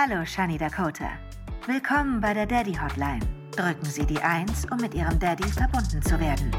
[0.00, 1.18] Hallo, Shani Dakota.
[1.66, 3.18] Willkommen bei der Daddy Hotline.
[3.50, 6.52] Drücken Sie die 1, um mit Ihrem Daddy verbunden zu werden.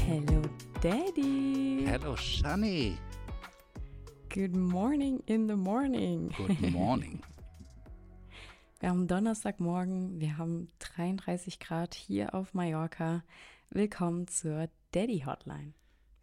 [0.00, 0.40] Hello,
[0.80, 1.84] Daddy.
[1.84, 2.96] Hello, Shani.
[4.32, 6.30] Good morning in the morning.
[6.38, 7.20] Good morning.
[8.80, 13.24] Wir haben Donnerstagmorgen, wir haben 33 Grad hier auf Mallorca.
[13.68, 15.74] Willkommen zur Daddy Hotline.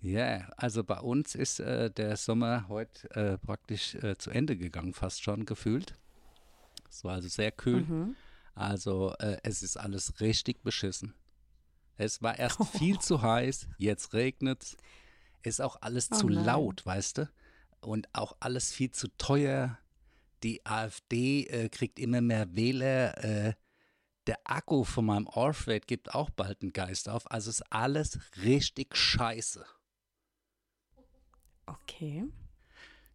[0.05, 4.55] Ja, yeah, also bei uns ist äh, der Sommer heute äh, praktisch äh, zu Ende
[4.55, 5.95] gegangen, fast schon gefühlt.
[6.87, 7.81] Es war also sehr kühl.
[7.81, 8.15] Mhm.
[8.53, 11.15] Also äh, es ist alles richtig beschissen.
[11.97, 12.63] Es war erst oh.
[12.77, 14.77] viel zu heiß, jetzt regnet es.
[15.41, 16.45] Ist auch alles oh zu nein.
[16.45, 17.29] laut, weißt du?
[17.81, 19.79] Und auch alles viel zu teuer.
[20.43, 23.23] Die AfD äh, kriegt immer mehr Wähler.
[23.23, 23.53] Äh,
[24.27, 27.31] der Akku von meinem Orfrate gibt auch bald einen Geist auf.
[27.31, 29.65] Also ist alles richtig scheiße.
[31.65, 32.25] Okay.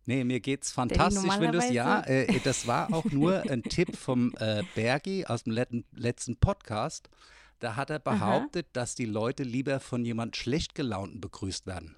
[0.07, 3.97] Nee, mir geht's fantastisch, wenn du es, ja, äh, das war auch nur ein Tipp
[3.97, 7.09] vom äh, Bergi aus dem letzten, letzten Podcast.
[7.61, 8.73] Da hat er behauptet, Aha.
[8.73, 11.95] dass die Leute lieber von jemand schlecht gelaunten begrüßt werden.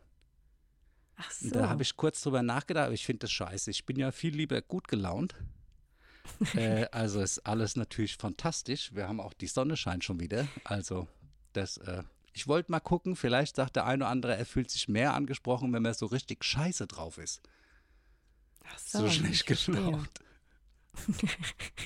[1.17, 1.47] Ach so.
[1.47, 3.71] Und da habe ich kurz drüber nachgedacht, aber ich finde das scheiße.
[3.71, 5.35] Ich bin ja viel lieber gut gelaunt.
[6.55, 8.93] äh, also ist alles natürlich fantastisch.
[8.95, 10.49] Wir haben auch die Sonne scheint schon wieder.
[10.65, 11.07] Also
[11.53, 12.03] das äh,
[12.33, 15.73] ich wollte mal gucken, vielleicht sagt der eine oder andere, er fühlt sich mehr angesprochen,
[15.73, 17.43] wenn man so richtig scheiße drauf ist.
[18.65, 20.09] Ach so, so schlecht gelaunt.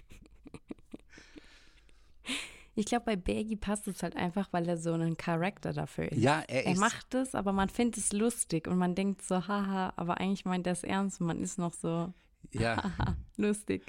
[2.79, 6.19] Ich glaube, bei Bergi passt es halt einfach, weil er so ein Charakter dafür ist.
[6.19, 6.77] Ja, er, er ist.
[6.77, 10.45] Er macht es, aber man findet es lustig und man denkt so, haha, aber eigentlich
[10.45, 12.13] meint er es ernst und man ist noch so,
[12.53, 12.77] ja.
[12.99, 13.83] haha, lustig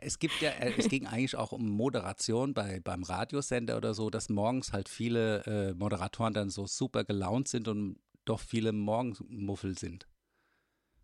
[0.00, 4.10] es gibt ja, äh, es ging eigentlich auch um Moderation bei, beim Radiosender oder so,
[4.10, 9.78] dass morgens halt viele äh, Moderatoren dann so super gelaunt sind und doch viele Morgenmuffel
[9.78, 10.06] sind.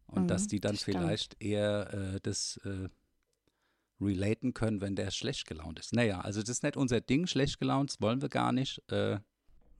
[0.06, 2.88] Und mhm, dass die dann vielleicht eher äh, das äh,
[4.00, 5.92] relaten können, wenn der schlecht gelaunt ist.
[5.92, 8.82] Naja, also das ist nicht unser Ding, schlecht gelaunt, das wollen wir gar nicht.
[8.90, 9.18] Äh,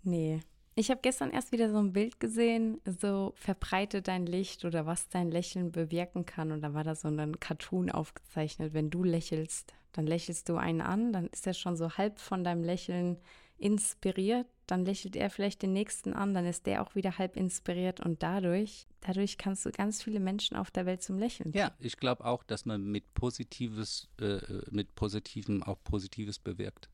[0.03, 0.41] nee.
[0.79, 5.09] Ich habe gestern erst wieder so ein Bild gesehen, so verbreite dein Licht oder was
[5.09, 6.53] dein Lächeln bewirken kann.
[6.53, 8.75] Und da war da so ein Cartoon aufgezeichnet.
[8.75, 12.45] Wenn du lächelst, dann lächelst du einen an, dann ist er schon so halb von
[12.45, 13.17] deinem Lächeln
[13.57, 14.47] inspiriert.
[14.67, 18.01] Dann lächelt er vielleicht den nächsten an, dann ist der auch wieder halb inspiriert.
[18.01, 21.53] Und dadurch, dadurch kannst du ganz viele Menschen auf der Welt zum Lächeln.
[21.55, 26.91] Ja, ich glaube auch, dass man mit Positives, äh, mit Positivem auch Positives bewirkt.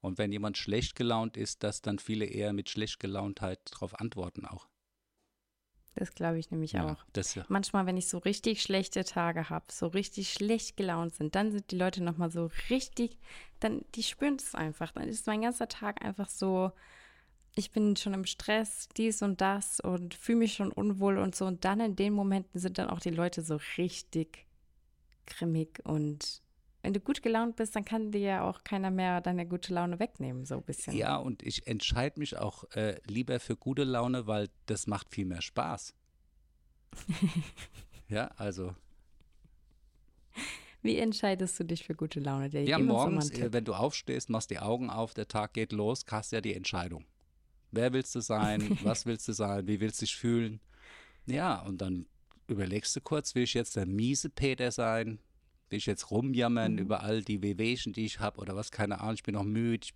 [0.00, 4.68] Und wenn jemand schlecht gelaunt ist, dass dann viele eher mit Schlechtgelauntheit darauf antworten auch.
[5.94, 7.04] Das glaube ich nämlich ja, auch.
[7.12, 7.44] Das, ja.
[7.48, 11.70] Manchmal, wenn ich so richtig schlechte Tage habe, so richtig schlecht gelaunt sind, dann sind
[11.70, 13.18] die Leute nochmal so richtig,
[13.58, 14.92] dann, die spüren es einfach.
[14.92, 16.72] Dann ist mein ganzer Tag einfach so,
[17.56, 21.46] ich bin schon im Stress, dies und das und fühle mich schon unwohl und so.
[21.46, 24.46] Und dann in den Momenten sind dann auch die Leute so richtig
[25.26, 26.42] grimmig und
[26.82, 29.98] wenn du gut gelaunt bist, dann kann dir ja auch keiner mehr deine gute Laune
[29.98, 30.96] wegnehmen, so ein bisschen.
[30.96, 35.26] Ja, und ich entscheide mich auch äh, lieber für gute Laune, weil das macht viel
[35.26, 35.94] mehr Spaß.
[38.08, 38.74] ja, also.
[40.82, 42.48] Wie entscheidest du dich für gute Laune?
[42.48, 46.04] Der ja, morgens, äh, wenn du aufstehst, machst die Augen auf, der Tag geht los,
[46.10, 47.04] hast ja die Entscheidung.
[47.70, 48.78] Wer willst du sein?
[48.82, 49.66] was willst du sein?
[49.66, 50.60] Wie willst du dich fühlen?
[51.26, 52.06] Ja, und dann
[52.48, 55.18] überlegst du kurz, will ich jetzt der miese Peter sein?
[55.70, 56.78] Will ich jetzt rumjammern mhm.
[56.78, 59.86] über all die Wehwehchen, die ich habe oder was, keine Ahnung, ich bin noch müde,
[59.86, 59.94] ich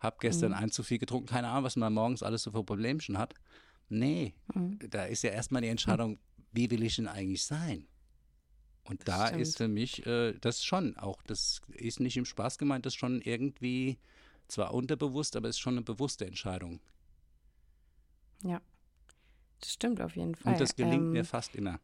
[0.00, 0.58] habe gestern mhm.
[0.58, 3.34] ein zu viel getrunken, keine Ahnung, was man morgens alles so für Problemchen hat.
[3.88, 4.78] Nee, mhm.
[4.90, 6.18] da ist ja erstmal die Entscheidung,
[6.52, 7.86] wie will ich denn eigentlich sein?
[8.84, 9.42] Und da stimmt.
[9.42, 12.98] ist für mich äh, das schon auch, das ist nicht im Spaß gemeint, das ist
[12.98, 13.98] schon irgendwie
[14.48, 16.80] zwar unterbewusst, aber es ist schon eine bewusste Entscheidung.
[18.42, 18.62] Ja,
[19.60, 20.52] das stimmt auf jeden Fall.
[20.52, 21.80] Und das gelingt ähm, mir fast immer.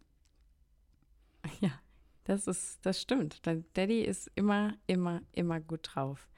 [1.61, 1.79] Ja,
[2.25, 3.47] das ist, das stimmt.
[3.47, 6.29] Dein Daddy ist immer, immer, immer gut drauf.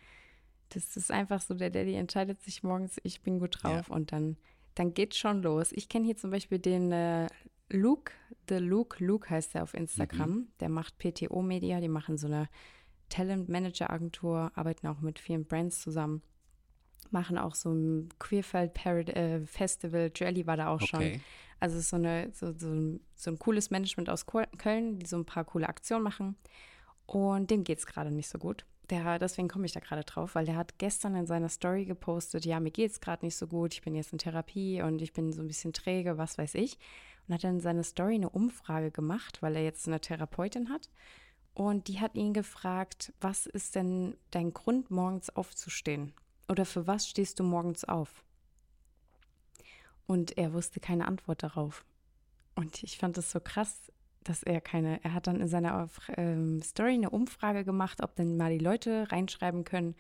[0.71, 3.95] Das ist einfach so, der Daddy entscheidet sich morgens, ich bin gut drauf ja.
[3.95, 4.37] und dann,
[4.75, 5.71] dann geht's schon los.
[5.73, 7.29] Ich kenne hier zum Beispiel den äh,
[7.71, 8.13] Luke,
[8.49, 10.31] The Luke, Luke heißt er auf Instagram.
[10.31, 10.49] Mhm.
[10.61, 12.49] Der macht PTO Media, die machen so eine
[13.09, 16.23] Talent Manager Agentur, arbeiten auch mit vielen Brands zusammen
[17.13, 20.11] machen auch so ein Queerfeld Parad äh, Festival.
[20.15, 20.87] Jelly war da auch okay.
[20.87, 21.21] schon.
[21.59, 25.45] Also so, eine, so, so, so, ein cooles Management aus Köln, die so ein paar
[25.45, 26.37] coole Aktionen machen.
[27.07, 28.67] Und dem geht es gerade nicht so gut.
[28.91, 32.45] Der, deswegen komme ich da gerade drauf, weil der hat gestern in seiner Story gepostet,
[32.45, 35.13] ja, mir geht es gerade nicht so gut, ich bin jetzt in Therapie und ich
[35.13, 36.79] bin so ein bisschen träge, was weiß ich.
[37.27, 40.89] Und hat dann in seiner Story eine Umfrage gemacht, weil er jetzt eine Therapeutin hat.
[41.55, 46.13] Und die hat ihn gefragt, was ist denn dein Grund, morgens aufzustehen?
[46.49, 48.23] Oder für was stehst du morgens auf?
[50.07, 51.85] Und er wusste keine Antwort darauf.
[52.55, 56.63] Und ich fand es so krass, dass er keine, er hat dann in seiner ähm,
[56.63, 59.95] Story eine Umfrage gemacht, ob denn mal die Leute reinschreiben können,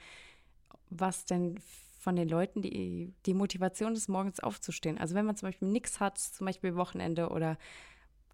[0.90, 1.58] was denn
[2.00, 4.98] von den Leuten die, die Motivation des Morgens aufzustehen.
[4.98, 7.58] Also wenn man zum Beispiel nichts hat, zum Beispiel Wochenende oder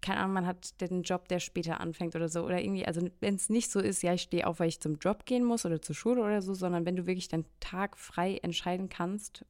[0.03, 2.43] keine Ahnung, man hat den Job, der später anfängt oder so.
[2.43, 4.97] Oder irgendwie, also wenn es nicht so ist, ja, ich stehe auf, weil ich zum
[4.97, 8.37] Job gehen muss oder zur Schule oder so, sondern wenn du wirklich deinen Tag frei
[8.43, 9.45] entscheiden kannst,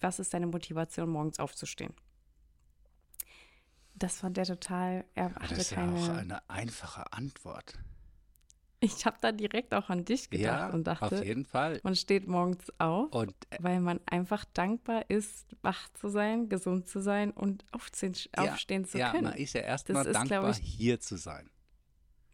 [0.00, 1.94] was ist deine Motivation, morgens aufzustehen?
[3.94, 5.04] Das fand er total.
[5.14, 7.78] Er hatte das ist ja keine, auch eine einfache Antwort.
[8.84, 11.80] Ich habe da direkt auch an dich gedacht ja, und dachte, auf jeden Fall.
[11.82, 16.86] man steht morgens auf, und, äh, weil man einfach dankbar ist, wach zu sein, gesund
[16.86, 19.24] zu sein und aufstehen, ja, aufstehen zu ja, können.
[19.24, 21.48] Ja, man ist ja erstmal dankbar, ich, hier zu sein.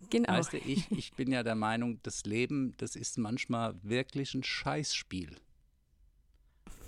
[0.08, 0.32] Genau.
[0.32, 4.43] Weißt du, ich, ich bin ja der Meinung, das Leben, das ist manchmal wirklich ein
[4.43, 5.37] Scheißspiel.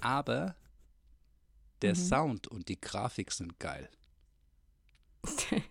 [0.01, 0.57] Aber
[1.83, 2.01] der mhm.
[2.01, 3.89] Sound und die Grafik sind geil.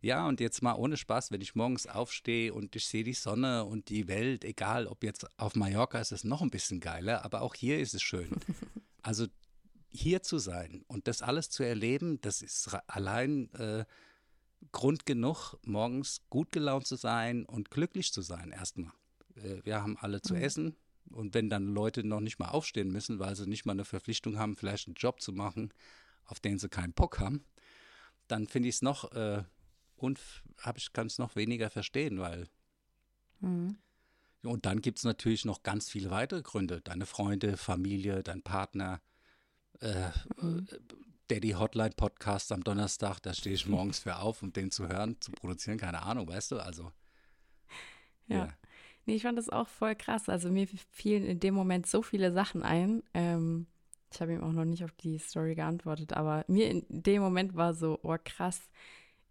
[0.00, 3.64] ja, und jetzt mal ohne Spaß, wenn ich morgens aufstehe und ich sehe die Sonne
[3.64, 7.42] und die Welt, egal ob jetzt auf Mallorca ist es noch ein bisschen geiler, aber
[7.42, 8.30] auch hier ist es schön.
[9.00, 9.26] Also
[9.90, 13.86] hier zu sein und das alles zu erleben, das ist allein äh,
[14.72, 18.92] Grund genug, morgens gut gelaunt zu sein und glücklich zu sein erstmal.
[19.36, 20.42] Äh, wir haben alle zu mhm.
[20.42, 20.76] essen
[21.10, 24.38] und wenn dann Leute noch nicht mal aufstehen müssen, weil sie nicht mal eine Verpflichtung
[24.38, 25.72] haben, vielleicht einen Job zu machen,
[26.24, 27.44] auf den sie keinen Bock haben,
[28.26, 29.42] dann finde ich es noch äh,
[29.98, 30.20] und
[30.76, 32.48] ich kann es noch weniger verstehen, weil
[33.40, 33.76] mhm.
[34.42, 36.80] und dann gibt es natürlich noch ganz viele weitere Gründe.
[36.80, 39.00] Deine Freunde, Familie, dein Partner,
[39.80, 40.10] äh,
[40.40, 40.66] mhm.
[41.28, 45.20] Daddy Hotline Podcast am Donnerstag, da stehe ich morgens für auf, um den zu hören,
[45.20, 46.92] zu produzieren, keine Ahnung, weißt du, also.
[48.28, 48.36] Ja.
[48.36, 48.48] ja.
[49.04, 50.28] Nee, ich fand das auch voll krass.
[50.28, 53.02] Also mir fielen in dem Moment so viele Sachen ein.
[53.14, 53.66] Ähm,
[54.12, 57.56] ich habe ihm auch noch nicht auf die Story geantwortet, aber mir in dem Moment
[57.56, 58.68] war so, oh krass,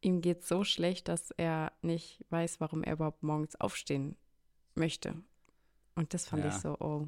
[0.07, 4.15] ihm geht so schlecht, dass er nicht weiß, warum er überhaupt morgens aufstehen
[4.74, 5.15] möchte.
[5.95, 6.50] Und das fand ja.
[6.50, 7.07] ich so, oh.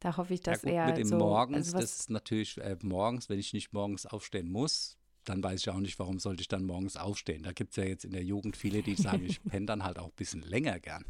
[0.00, 0.86] Da hoffe ich, dass ja, gut, er.
[0.86, 4.50] Mit dem so, Morgens, also das ist natürlich äh, morgens, wenn ich nicht morgens aufstehen
[4.50, 7.42] muss, dann weiß ich auch nicht, warum sollte ich dann morgens aufstehen.
[7.42, 9.98] Da gibt es ja jetzt in der Jugend viele, die sagen, ich penne dann halt
[9.98, 11.04] auch ein bisschen länger gern.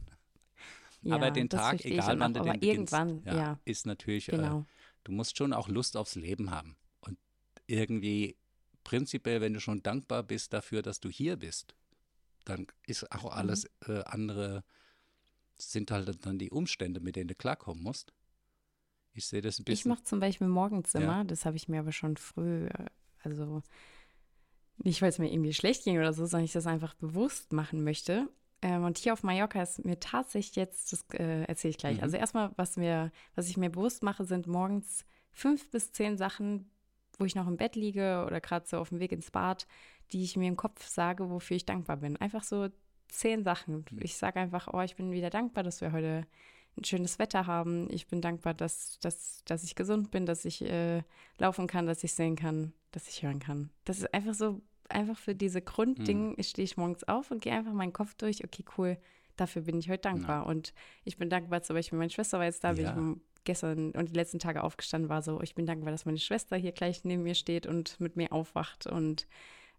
[1.02, 2.92] Ja, aber den Tag, egal wann du den beginnst,
[3.24, 4.60] ja, ist natürlich, äh, genau.
[4.60, 4.64] äh,
[5.04, 6.76] du musst schon auch Lust aufs Leben haben.
[7.00, 7.18] Und
[7.66, 8.36] irgendwie
[8.84, 11.74] prinzipiell, wenn du schon dankbar bist dafür, dass du hier bist,
[12.44, 13.38] dann ist auch mhm.
[13.38, 13.94] alles mhm.
[13.94, 14.64] äh, andere,
[15.56, 18.12] sind halt dann die Umstände, mit denen du klarkommen musst.
[19.12, 19.90] Ich sehe das ein bisschen.
[19.92, 21.24] Ich mache zum Beispiel Morgenzimmer, ja.
[21.24, 22.86] das habe ich mir aber schon früh, äh,
[23.22, 23.62] also
[24.78, 27.84] nicht, weil es mir irgendwie schlecht ging oder so, sondern ich das einfach bewusst machen
[27.84, 28.28] möchte.
[28.60, 31.98] Ähm, und hier auf Mallorca ist mir tatsächlich jetzt, das äh, erzähle ich gleich.
[31.98, 32.02] Mhm.
[32.02, 36.70] Also erstmal, was mir, was ich mir bewusst mache, sind morgens fünf bis zehn Sachen,
[37.18, 39.66] wo ich noch im Bett liege oder gerade so auf dem Weg ins Bad,
[40.12, 42.16] die ich mir im Kopf sage, wofür ich dankbar bin.
[42.16, 42.68] Einfach so
[43.08, 43.84] zehn Sachen.
[43.90, 44.00] Mhm.
[44.00, 46.26] Ich sage einfach, oh, ich bin wieder dankbar, dass wir heute
[46.76, 47.88] ein schönes Wetter haben.
[47.90, 51.02] Ich bin dankbar, dass, dass, dass ich gesund bin, dass ich äh,
[51.38, 53.70] laufen kann, dass ich sehen kann, dass ich hören kann.
[53.84, 56.42] Das ist einfach so einfach für diese Grunddinge mhm.
[56.42, 58.44] stehe ich morgens auf und gehe einfach meinen Kopf durch.
[58.44, 58.98] Okay, cool,
[59.36, 60.42] dafür bin ich heute dankbar.
[60.42, 60.50] Ja.
[60.50, 60.74] Und
[61.04, 62.92] ich bin dankbar, zum Beispiel, meine Schwester war jetzt da, ja.
[62.92, 66.18] bin ich gestern und die letzten Tage aufgestanden war, so, ich bin dankbar, dass meine
[66.18, 69.26] Schwester hier gleich neben mir steht und mit mir aufwacht und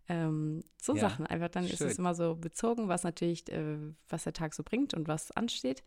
[0.08, 1.26] ähm, so ja, Sachen.
[1.26, 1.74] Einfach dann schön.
[1.74, 5.32] ist es immer so bezogen, was natürlich, äh, was der Tag so bringt und was
[5.32, 5.84] ansteht.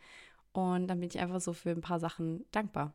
[0.52, 2.94] Und dann bin ich einfach so für ein paar Sachen dankbar.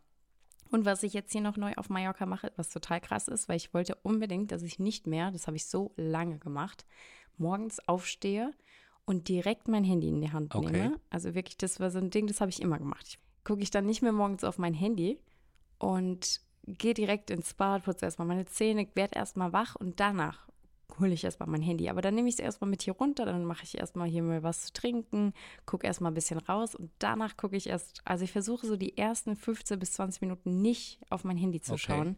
[0.72, 3.58] Und was ich jetzt hier noch neu auf Mallorca mache, was total krass ist, weil
[3.58, 6.86] ich wollte unbedingt, dass ich nicht mehr, das habe ich so lange gemacht,
[7.38, 8.52] morgens aufstehe
[9.06, 10.72] und direkt mein Handy in die Hand okay.
[10.72, 11.00] nehme.
[11.10, 13.20] Also wirklich, das war so ein Ding, das habe ich immer gemacht.
[13.44, 15.20] Gucke ich dann nicht mehr morgens auf mein Handy
[15.78, 20.48] und gehe direkt ins Bad, putze erstmal meine Zähne, werde erstmal wach und danach
[21.00, 21.90] hole ich erstmal mein Handy.
[21.90, 24.44] Aber dann nehme ich es erstmal mit hier runter, dann mache ich erstmal hier mal
[24.44, 25.34] was zu trinken,
[25.66, 28.98] gucke erstmal ein bisschen raus und danach gucke ich erst, also ich versuche so die
[28.98, 31.84] ersten 15 bis 20 Minuten nicht auf mein Handy zu okay.
[31.88, 32.18] schauen,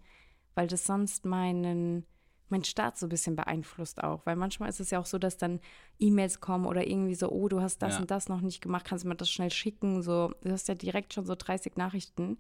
[0.54, 2.06] weil das sonst meinen
[2.50, 5.38] mein Start so ein bisschen beeinflusst auch, weil manchmal ist es ja auch so, dass
[5.38, 5.60] dann
[6.00, 8.02] E-Mails kommen oder irgendwie so, oh, du hast das ja.
[8.02, 10.76] und das noch nicht gemacht, kannst du mir das schnell schicken, so, du hast ja
[10.76, 12.38] direkt schon so 30 Nachrichten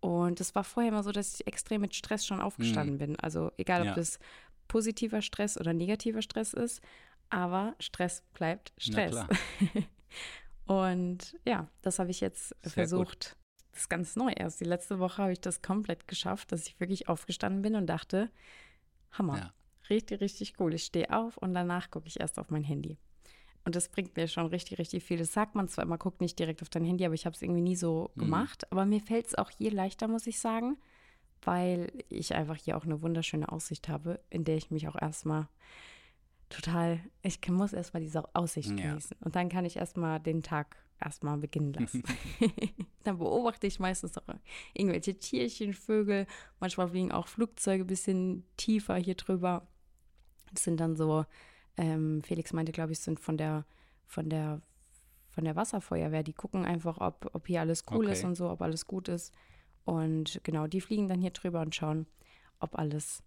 [0.00, 2.98] und es war vorher immer so, dass ich extrem mit Stress schon aufgestanden mhm.
[2.98, 3.94] bin, also egal, ob ja.
[3.94, 4.18] das
[4.68, 6.82] positiver Stress oder negativer Stress ist.
[7.30, 9.16] Aber Stress bleibt Stress.
[10.66, 13.30] und ja, das habe ich jetzt Sehr versucht.
[13.30, 13.36] Gut.
[13.72, 14.60] Das ist ganz neu erst.
[14.60, 18.30] Die letzte Woche habe ich das komplett geschafft, dass ich wirklich aufgestanden bin und dachte,
[19.18, 19.38] Hammer.
[19.38, 19.52] Ja.
[19.90, 20.74] Richtig, richtig cool.
[20.74, 22.98] Ich stehe auf und danach gucke ich erst auf mein Handy.
[23.64, 25.18] Und das bringt mir schon richtig, richtig viel.
[25.18, 27.42] Das sagt man zwar immer, guck nicht direkt auf dein Handy, aber ich habe es
[27.42, 28.20] irgendwie nie so mhm.
[28.20, 28.70] gemacht.
[28.70, 30.76] Aber mir fällt es auch hier leichter, muss ich sagen
[31.46, 35.48] weil ich einfach hier auch eine wunderschöne Aussicht habe, in der ich mich auch erstmal
[36.48, 38.76] total, ich muss erstmal diese Aussicht Ja.
[38.76, 39.16] genießen.
[39.20, 42.02] Und dann kann ich erstmal den Tag erstmal beginnen lassen.
[43.04, 44.22] dann beobachte ich meistens auch
[44.72, 46.26] irgendwelche Tierchen, Vögel.
[46.60, 49.66] Manchmal fliegen auch Flugzeuge ein bisschen tiefer hier drüber.
[50.52, 51.24] Das sind dann so,
[51.76, 53.64] ähm, Felix meinte, glaube ich, sind von der,
[54.06, 54.62] von der,
[55.30, 56.22] von der Wasserfeuerwehr.
[56.22, 58.26] Die gucken einfach, ob, ob hier alles cool ist Okay.
[58.26, 59.32] und so, ob alles gut ist.
[59.84, 62.06] Und genau, die fliegen dann hier drüber und schauen,
[62.60, 63.22] ob alles,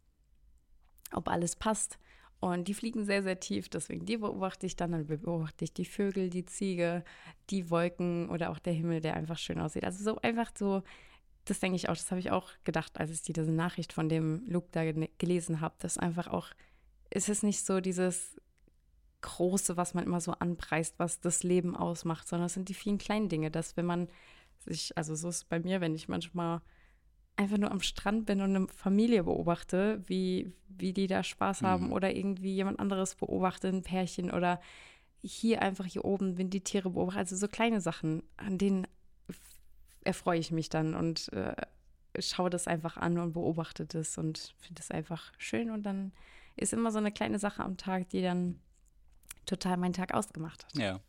[1.11, 1.99] ob alles passt.
[2.39, 4.91] Und die fliegen sehr, sehr tief, deswegen die beobachte ich dann.
[4.91, 7.03] Dann beobachte ich die Vögel, die Ziege,
[7.49, 9.83] die Wolken oder auch der Himmel, der einfach schön aussieht.
[9.83, 10.83] Also so einfach so,
[11.45, 14.43] das denke ich auch, das habe ich auch gedacht, als ich diese Nachricht von dem
[14.45, 14.83] Luke da
[15.17, 16.49] gelesen habe, dass einfach auch,
[17.09, 18.39] es ist nicht so dieses
[19.21, 22.99] Große, was man immer so anpreist, was das Leben ausmacht, sondern es sind die vielen
[22.99, 24.09] kleinen Dinge, dass wenn man
[24.59, 26.61] sich, also so ist es bei mir, wenn ich manchmal
[27.37, 31.87] einfach nur am Strand bin und eine Familie beobachte, wie, wie die da Spaß haben
[31.87, 31.91] Mhm.
[31.93, 34.59] oder irgendwie jemand anderes beobachte, ein Pärchen oder
[35.21, 38.87] hier einfach hier oben, wenn die Tiere beobachte, also so kleine Sachen, an denen
[40.03, 41.55] erfreue ich mich dann und äh,
[42.19, 46.11] schaue das einfach an und beobachte das und finde es einfach schön und dann
[46.55, 48.59] ist immer so eine kleine Sache am Tag, die dann
[49.45, 50.75] total meinen Tag ausgemacht hat.
[50.75, 50.99] Ja.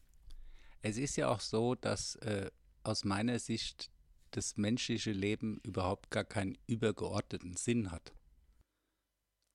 [0.83, 2.51] Es ist ja auch so, dass äh,
[2.85, 3.91] aus meiner Sicht
[4.31, 8.13] das menschliche Leben überhaupt gar keinen übergeordneten Sinn hat.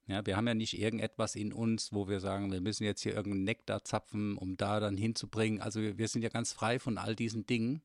[0.06, 3.14] Ja, wir haben ja nicht irgendetwas in uns, wo wir sagen, wir müssen jetzt hier
[3.14, 5.62] irgendeinen Nektar zapfen, um da dann hinzubringen.
[5.62, 7.82] Also wir, wir sind ja ganz frei von all diesen Dingen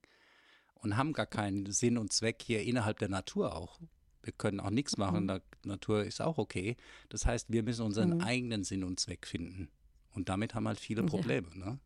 [0.75, 3.79] und haben gar keinen Sinn und Zweck hier innerhalb der Natur auch.
[4.23, 5.41] Wir können auch nichts machen, Mhm.
[5.65, 6.77] die Natur ist auch okay.
[7.09, 8.21] Das heißt, wir müssen unseren Mhm.
[8.21, 9.69] eigenen Sinn und Zweck finden.
[10.11, 11.07] Und damit haben halt viele Ja.
[11.07, 11.49] Probleme.
[11.57, 11.79] Ne?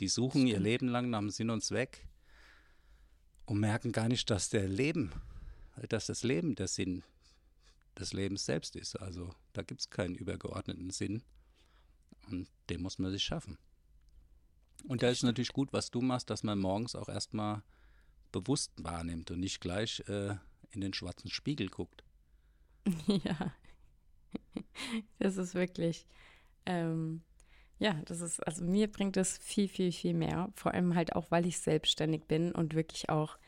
[0.00, 0.60] Die suchen ihr.
[0.60, 2.06] Leben lang nach dem Sinn und Zweck
[3.48, 5.10] und merken gar nicht, dass der Leben,
[5.88, 7.02] dass das Leben der Sinn
[7.98, 8.96] des Lebens selbst ist.
[8.96, 11.22] Also da gibt es keinen übergeordneten Sinn
[12.30, 13.56] und den muss man sich schaffen.
[14.86, 17.62] Und da ist natürlich gut, was du machst, dass man morgens auch erstmal
[18.32, 20.36] bewusst wahrnimmt und nicht gleich äh,
[20.70, 22.04] in den schwarzen Spiegel guckt.
[23.06, 23.54] Ja,
[25.18, 26.06] das ist wirklich,
[26.66, 27.22] ähm,
[27.78, 30.50] ja, das ist, also mir bringt es viel, viel, viel mehr.
[30.54, 33.38] Vor allem halt auch, weil ich selbstständig bin und wirklich auch,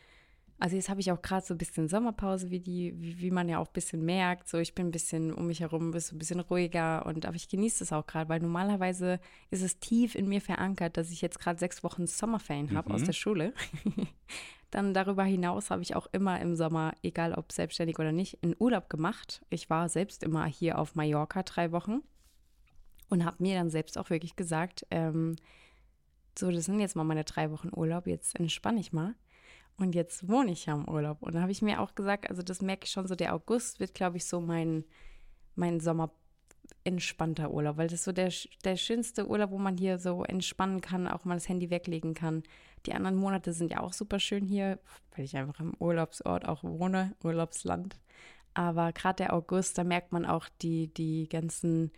[0.58, 3.48] also jetzt habe ich auch gerade so ein bisschen Sommerpause, wie die, wie, wie man
[3.48, 4.48] ja auch ein bisschen merkt.
[4.48, 7.34] So, ich bin ein bisschen um mich herum, bist so ein bisschen ruhiger und aber
[7.36, 9.18] ich genieße es auch gerade, weil normalerweise
[9.50, 13.00] ist es tief in mir verankert, dass ich jetzt gerade sechs Wochen Sommerferien habe aus
[13.00, 13.06] Mhm.
[13.06, 13.54] der Schule.
[14.70, 18.54] Dann darüber hinaus habe ich auch immer im Sommer, egal ob selbstständig oder nicht, einen
[18.58, 19.42] Urlaub gemacht.
[19.50, 22.02] Ich war selbst immer hier auf Mallorca drei Wochen
[23.10, 25.36] und habe mir dann selbst auch wirklich gesagt, ähm,
[26.38, 29.14] so, das sind jetzt mal meine drei Wochen Urlaub, jetzt entspanne ich mal.
[29.76, 31.22] Und jetzt wohne ich ja im Urlaub.
[31.22, 33.80] Und da habe ich mir auch gesagt, also das merke ich schon so, der August
[33.80, 34.84] wird, glaube ich, so mein,
[35.54, 36.10] mein Sommer
[36.84, 38.32] entspannter Urlaub, weil das ist so der,
[38.64, 42.42] der schönste Urlaub, wo man hier so entspannen kann, auch mal das Handy weglegen kann.
[42.86, 44.78] Die anderen Monate sind ja auch super schön hier,
[45.14, 47.98] weil ich einfach im Urlaubsort auch wohne, Urlaubsland.
[48.54, 51.92] Aber gerade der August, da merkt man auch die, die ganzen,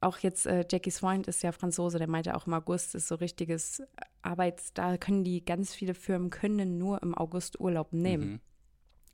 [0.00, 3.16] auch jetzt äh, Jackies Freund ist ja Franzose, der meinte auch im August ist so
[3.16, 3.82] richtiges
[4.22, 8.30] Arbeits, da können die ganz viele Firmen können nur im August Urlaub nehmen.
[8.30, 8.40] Mhm.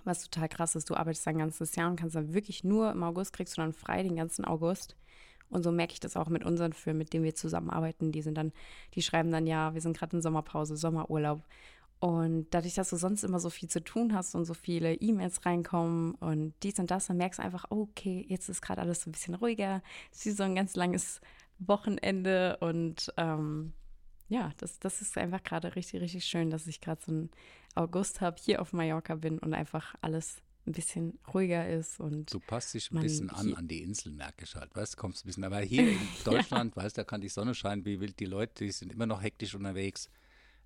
[0.04, 3.02] Was total krass ist, du arbeitest ein ganzes Jahr und kannst dann wirklich nur im
[3.02, 4.96] August kriegst du dann frei den ganzen August.
[5.48, 8.12] Und so merke ich das auch mit unseren Firmen, mit denen wir zusammenarbeiten.
[8.12, 8.52] Die sind dann,
[8.94, 11.42] die schreiben dann, ja, wir sind gerade in Sommerpause, Sommerurlaub.
[12.00, 15.46] Und dadurch, dass du sonst immer so viel zu tun hast und so viele E-Mails
[15.46, 19.10] reinkommen und dies und das, dann merkst du einfach, okay, jetzt ist gerade alles so
[19.10, 19.82] ein bisschen ruhiger.
[20.12, 21.20] Es ist wie so ein ganz langes
[21.58, 23.72] Wochenende und ähm,
[24.28, 27.30] ja, das, das ist einfach gerade richtig, richtig schön, dass ich gerade so einen
[27.74, 32.40] August habe, hier auf Mallorca bin und einfach alles ein bisschen ruhiger ist und Du
[32.40, 34.74] passt dich ein bisschen an an die Insel, merke ich halt.
[34.74, 35.44] Weißt, kommst ein bisschen.
[35.44, 38.72] Aber hier in Deutschland, weißt, da kann die Sonne scheinen, wie wild die Leute, die
[38.72, 40.08] sind immer noch hektisch unterwegs.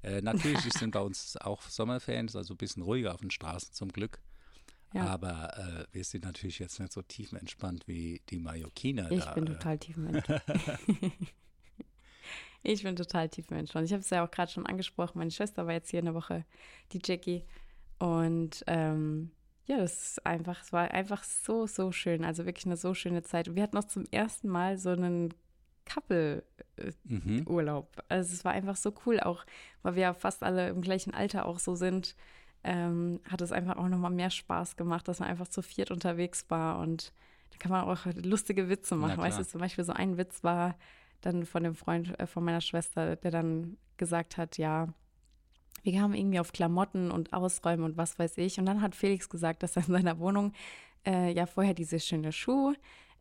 [0.02, 3.72] Äh, natürlich sind bei uns auch Sommerferien, ist also ein bisschen ruhiger auf den Straßen
[3.72, 4.20] zum Glück.
[4.94, 5.06] Ja.
[5.06, 9.10] Aber äh, wir sind natürlich jetzt nicht so tiefenentspannt wie die Mallorquiner.
[9.10, 10.42] ich da, bin äh, total tiefenentspannt.
[12.62, 13.86] ich bin total tiefenentspannt.
[13.86, 16.44] Ich habe es ja auch gerade schon angesprochen, meine Schwester war jetzt hier eine Woche,
[16.92, 17.44] die Jackie.
[17.98, 19.32] Und ähm,
[19.66, 22.24] ja, das ist einfach, es war einfach so, so schön.
[22.24, 23.48] Also wirklich eine so schöne Zeit.
[23.48, 25.34] Und wir hatten auch zum ersten Mal so einen
[25.88, 27.44] Mhm.
[27.44, 28.04] Couple-Urlaub.
[28.08, 29.44] Also es war einfach so cool, auch
[29.82, 32.14] weil wir ja fast alle im gleichen Alter auch so sind.
[32.64, 36.46] Ähm, hat es einfach auch nochmal mehr Spaß gemacht, dass man einfach zu viert unterwegs
[36.48, 37.12] war und
[37.50, 39.18] da kann man auch lustige Witze machen.
[39.18, 40.76] Weißt du, zum Beispiel so ein Witz war
[41.20, 44.88] dann von dem Freund äh, von meiner Schwester, der dann gesagt hat, ja,
[45.82, 48.58] wir kamen irgendwie auf Klamotten und Ausräumen und was weiß ich.
[48.58, 50.52] Und dann hat Felix gesagt, dass er in seiner Wohnung
[51.06, 52.74] äh, ja vorher diese schöne Schuh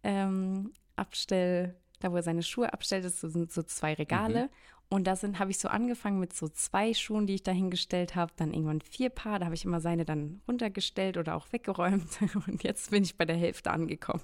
[0.04, 4.46] ähm, Abstell da wo er seine Schuhe abstellt, das sind so zwei Regale.
[4.46, 4.50] Mhm.
[4.90, 8.16] Und da sind, habe ich so angefangen mit so zwei Schuhen, die ich da hingestellt
[8.16, 12.08] habe, dann irgendwann vier Paar, da habe ich immer seine dann runtergestellt oder auch weggeräumt.
[12.48, 14.24] Und jetzt bin ich bei der Hälfte angekommen.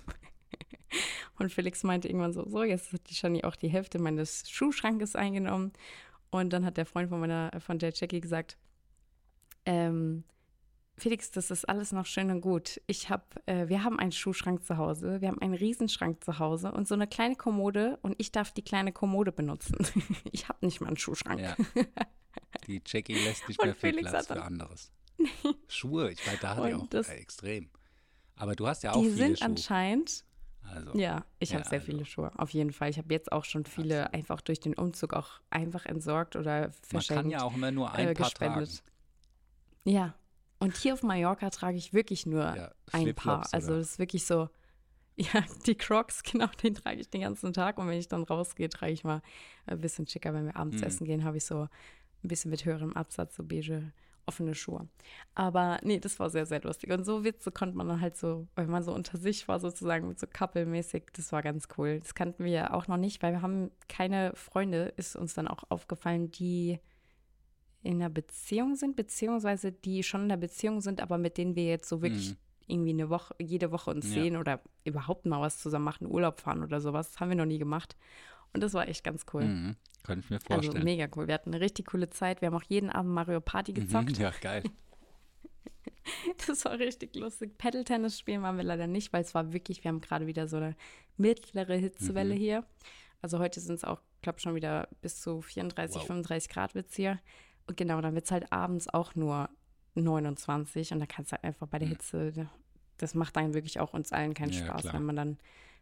[1.37, 5.15] Und Felix meinte irgendwann so, so, jetzt hat die Shani auch die Hälfte meines Schuhschrankes
[5.15, 5.73] eingenommen.
[6.29, 8.57] Und dann hat der Freund von meiner, von der Jackie gesagt,
[9.65, 10.23] ähm,
[11.03, 12.79] Felix, das ist alles noch schön und gut.
[12.87, 16.71] Ich habe, äh, wir haben einen Schuhschrank zu Hause, wir haben einen Riesenschrank zu Hause
[16.71, 19.75] und so eine kleine Kommode und ich darf die kleine Kommode benutzen.
[20.31, 21.41] ich habe nicht mal einen Schuhschrank.
[21.41, 21.57] Ja.
[22.67, 24.93] Die Jackie lässt nicht mehr viel Platz für anderes.
[25.67, 27.69] Schuhe, ich meine, da hat er auch das, äh, extrem.
[28.37, 29.47] Aber du hast ja auch die viele sind Schuhe.
[29.47, 30.23] anscheinend.
[30.61, 31.91] Also, ja, ich ja, habe sehr also.
[31.91, 32.89] viele Schuhe, auf jeden Fall.
[32.89, 34.13] Ich habe jetzt auch schon viele also.
[34.13, 37.09] einfach durch den Umzug auch einfach entsorgt oder verschenkt.
[37.09, 38.69] Man kann ja auch immer nur ein äh, paar gespendet.
[38.69, 38.89] tragen.
[39.83, 40.15] Ja,
[40.63, 43.47] und hier auf Mallorca trage ich wirklich nur ja, ein Paar.
[43.51, 44.49] Also das ist wirklich so,
[45.15, 47.77] ja, die Crocs, genau, den trage ich den ganzen Tag.
[47.77, 49.21] Und wenn ich dann rausgehe, trage ich mal
[49.65, 50.33] ein bisschen schicker.
[50.33, 50.83] Wenn wir abends mhm.
[50.83, 51.63] essen gehen, habe ich so
[52.23, 53.91] ein bisschen mit höherem Absatz, so beige,
[54.25, 54.87] offene Schuhe.
[55.35, 56.91] Aber nee, das war sehr, sehr lustig.
[56.91, 60.07] Und so Witze konnte man dann halt so, weil man so unter sich war, sozusagen
[60.07, 61.99] mit so couple-mäßig, das war ganz cool.
[61.99, 65.49] Das kannten wir ja auch noch nicht, weil wir haben keine Freunde, ist uns dann
[65.49, 66.79] auch aufgefallen, die
[67.83, 71.65] in einer Beziehung sind, beziehungsweise die schon in einer Beziehung sind, aber mit denen wir
[71.65, 72.37] jetzt so wirklich mhm.
[72.67, 74.21] irgendwie eine Woche, jede Woche uns ja.
[74.21, 77.11] sehen oder überhaupt mal was zusammen machen, Urlaub fahren oder sowas.
[77.11, 77.95] Das haben wir noch nie gemacht.
[78.53, 79.45] Und das war echt ganz cool.
[79.45, 79.75] Mhm.
[80.03, 80.75] Kann ich mir also vorstellen.
[80.75, 81.27] Also mega cool.
[81.27, 82.41] Wir hatten eine richtig coole Zeit.
[82.41, 83.75] Wir haben auch jeden Abend Mario Party mhm.
[83.75, 84.17] gezockt.
[84.17, 84.63] Ja, geil.
[86.47, 87.57] Das war richtig lustig.
[87.57, 90.57] Paddle-Tennis spielen waren wir leider nicht, weil es war wirklich, wir haben gerade wieder so
[90.57, 90.75] eine
[91.15, 92.39] mittlere Hitzewelle mhm.
[92.39, 92.65] hier.
[93.21, 96.07] Also heute sind es auch, glaube schon wieder bis zu 34, wow.
[96.07, 97.19] 35 Grad wird hier.
[97.67, 99.49] Und genau, dann wird es halt abends auch nur
[99.95, 101.95] 29 und da kannst du halt einfach bei der hm.
[101.95, 102.47] Hitze,
[102.97, 104.93] das macht dann wirklich auch uns allen keinen ja, Spaß, klar.
[104.93, 105.37] wenn man dann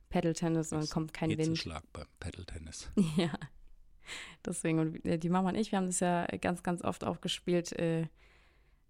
[0.10, 1.58] Paddle-Tennis und dann kommt kein Wind.
[1.58, 2.92] Schlag beim Paddle-Tennis.
[3.18, 3.32] Ja.
[4.46, 7.72] Deswegen, und die Mama und ich, wir haben das ja ganz, ganz oft auch gespielt,
[7.74, 8.08] äh,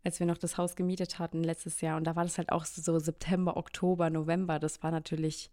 [0.04, 1.98] als wir noch das Haus gemietet hatten letztes Jahr.
[1.98, 4.58] Und da war das halt auch so September, Oktober, November.
[4.58, 5.52] Das war natürlich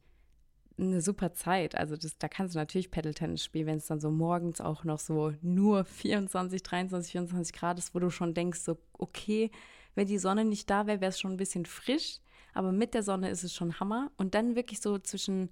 [0.79, 1.75] eine super Zeit.
[1.75, 4.99] Also das, da kannst du natürlich Paddle-Tennis spielen, wenn es dann so morgens auch noch
[4.99, 9.51] so nur 24, 23, 24 Grad ist, wo du schon denkst, so, okay,
[9.95, 12.21] wenn die Sonne nicht da wäre, wäre es schon ein bisschen frisch,
[12.55, 14.11] aber mit der Sonne ist es schon Hammer.
[14.17, 15.51] Und dann wirklich so zwischen,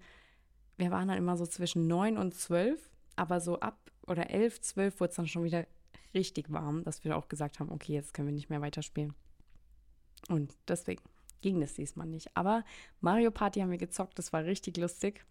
[0.76, 2.80] wir waren dann immer so zwischen 9 und 12,
[3.16, 5.66] aber so ab oder 11, 12 wurde es dann schon wieder
[6.14, 9.14] richtig warm, dass wir auch gesagt haben, okay, jetzt können wir nicht mehr weiterspielen.
[10.28, 11.02] Und deswegen
[11.40, 12.36] ging das diesmal nicht.
[12.36, 12.64] Aber
[13.00, 15.24] Mario Party haben wir gezockt, das war richtig lustig.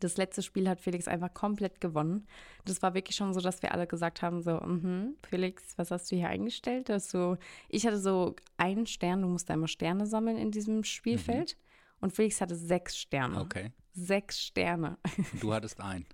[0.00, 2.26] Das letzte Spiel hat Felix einfach komplett gewonnen.
[2.66, 5.90] Das war wirklich schon so, dass wir alle gesagt haben: so, mm -hmm, Felix, was
[5.90, 6.90] hast du hier eingestellt?
[6.90, 7.38] Dass du,
[7.68, 11.56] ich hatte so einen Stern, du musst einmal Sterne sammeln in diesem Spielfeld.
[11.56, 11.66] Mhm.
[12.00, 13.40] Und Felix hatte sechs Sterne.
[13.40, 13.72] Okay.
[13.92, 14.98] Sechs Sterne.
[15.32, 16.04] Und du hattest einen.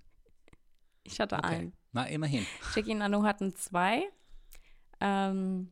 [1.03, 1.55] Ich hatte okay.
[1.55, 1.73] einen.
[1.91, 2.45] Na, immerhin.
[2.73, 4.09] Jackie und Anu hatten zwei.
[5.01, 5.71] Ähm,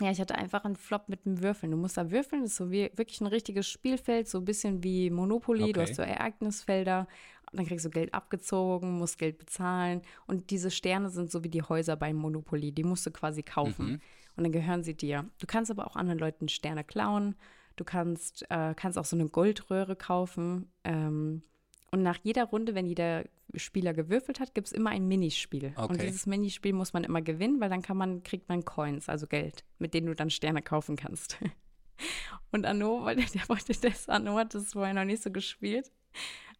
[0.00, 1.72] ja, ich hatte einfach einen Flop mit dem Würfeln.
[1.72, 4.84] Du musst da würfeln, das ist so wie, wirklich ein richtiges Spielfeld, so ein bisschen
[4.84, 5.64] wie Monopoly.
[5.64, 5.72] Okay.
[5.72, 7.08] Du hast so Ereignisfelder,
[7.52, 10.02] dann kriegst du Geld abgezogen, musst Geld bezahlen.
[10.26, 12.72] Und diese Sterne sind so wie die Häuser beim Monopoly.
[12.72, 13.86] Die musst du quasi kaufen.
[13.86, 14.00] Mhm.
[14.36, 15.28] Und dann gehören sie dir.
[15.38, 17.34] Du kannst aber auch anderen Leuten Sterne klauen.
[17.74, 20.70] Du kannst, äh, kannst auch so eine Goldröhre kaufen.
[20.84, 21.42] Ähm,
[21.90, 25.72] und nach jeder Runde, wenn jeder Spieler gewürfelt hat, gibt es immer ein Minispiel.
[25.76, 25.92] Okay.
[25.92, 29.26] Und dieses Minispiel muss man immer gewinnen, weil dann kann man, kriegt man Coins, also
[29.26, 31.38] Geld, mit denen du dann Sterne kaufen kannst.
[32.52, 35.90] Und Anno, weil der, der wollte das, Anno hat das vorher noch nicht so gespielt.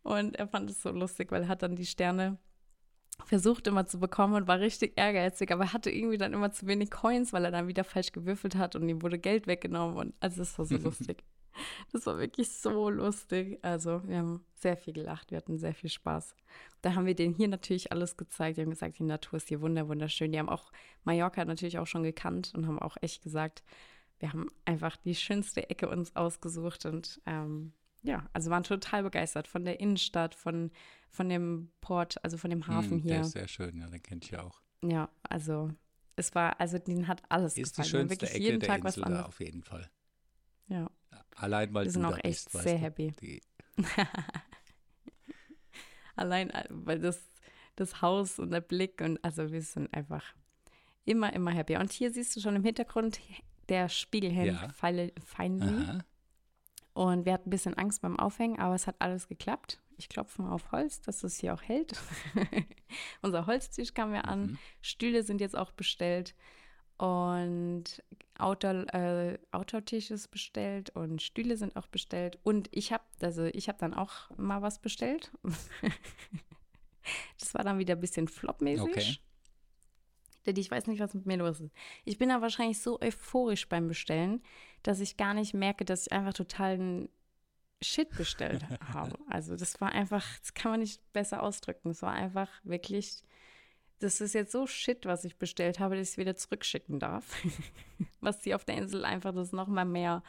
[0.02, 2.38] Und er fand es so lustig, weil er hat dann die Sterne
[3.24, 6.66] versucht immer zu bekommen und war richtig ehrgeizig, aber er hatte irgendwie dann immer zu
[6.66, 10.14] wenig Coins, weil er dann wieder falsch gewürfelt hat und ihm wurde Geld weggenommen und
[10.20, 11.24] also es war so lustig.
[11.92, 13.58] Das war wirklich so lustig.
[13.62, 16.34] Also, wir haben sehr viel gelacht, wir hatten sehr viel Spaß.
[16.82, 18.56] Da haben wir denen hier natürlich alles gezeigt.
[18.56, 20.32] Die haben gesagt, die Natur ist hier wunder, wunderschön.
[20.32, 20.72] Die haben auch
[21.04, 23.62] Mallorca natürlich auch schon gekannt und haben auch echt gesagt,
[24.18, 29.48] wir haben einfach die schönste Ecke uns ausgesucht und ähm, ja, also waren total begeistert
[29.48, 30.70] von der Innenstadt, von,
[31.10, 33.12] von dem Port, also von dem Hafen hm, hier.
[33.12, 34.60] Der ist sehr schön, ja, den kennt ihr auch.
[34.82, 35.70] Ja, also
[36.16, 38.10] es war, also den hat alles ist gefallen.
[38.10, 39.90] Ist die schönste Ecke jeden der Tag Insel da auf jeden Fall.
[40.68, 40.90] Ja.
[41.36, 43.40] Allein weil Wir sind auch echt bist, sehr happy.
[46.16, 47.20] Allein äh, weil das,
[47.76, 50.34] das Haus und der Blick und also wir sind einfach
[51.04, 51.76] immer, immer happy.
[51.76, 53.20] Und hier siehst du schon im Hintergrund
[53.68, 54.68] der Spiegelhelm ja.
[55.24, 56.02] Finally.
[56.94, 59.80] Und wir hatten ein bisschen Angst beim Aufhängen, aber es hat alles geklappt.
[59.96, 61.92] Ich klopfe mal auf Holz, dass es hier auch hält.
[63.22, 64.42] Unser Holztisch kam ja an.
[64.42, 64.58] Mhm.
[64.80, 66.34] Stühle sind jetzt auch bestellt.
[66.96, 68.02] Und
[68.38, 72.38] Outdoor, äh, Outdoor-Tisch ist bestellt und Stühle sind auch bestellt.
[72.44, 75.32] Und ich habe, also ich habe dann auch mal was bestellt.
[77.38, 78.84] das war dann wieder ein bisschen flopmäßig.
[78.84, 79.18] Okay.
[80.46, 81.74] Denn ich weiß nicht, was mit mir los ist.
[82.04, 84.42] Ich bin da wahrscheinlich so euphorisch beim Bestellen,
[84.82, 87.08] dass ich gar nicht merke, dass ich einfach totalen
[87.82, 89.18] Shit bestellt habe.
[89.28, 91.90] Also das war einfach, das kann man nicht besser ausdrücken.
[91.90, 93.22] Es war einfach wirklich
[93.98, 97.24] das ist jetzt so shit, was ich bestellt habe, dass ich es wieder zurückschicken darf.
[98.20, 100.22] was die auf der Insel einfach das nochmal mehr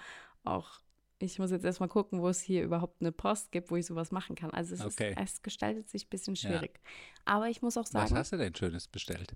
[0.43, 0.79] auch.
[1.21, 4.11] Ich muss jetzt erstmal gucken, wo es hier überhaupt eine Post gibt, wo ich sowas
[4.11, 4.51] machen kann.
[4.51, 5.11] Also es, Okay.
[5.11, 6.79] ist, es gestaltet sich ein bisschen schwierig.
[7.25, 9.35] Aber ich muss auch Was sagen, hast du denn Schönes bestellt?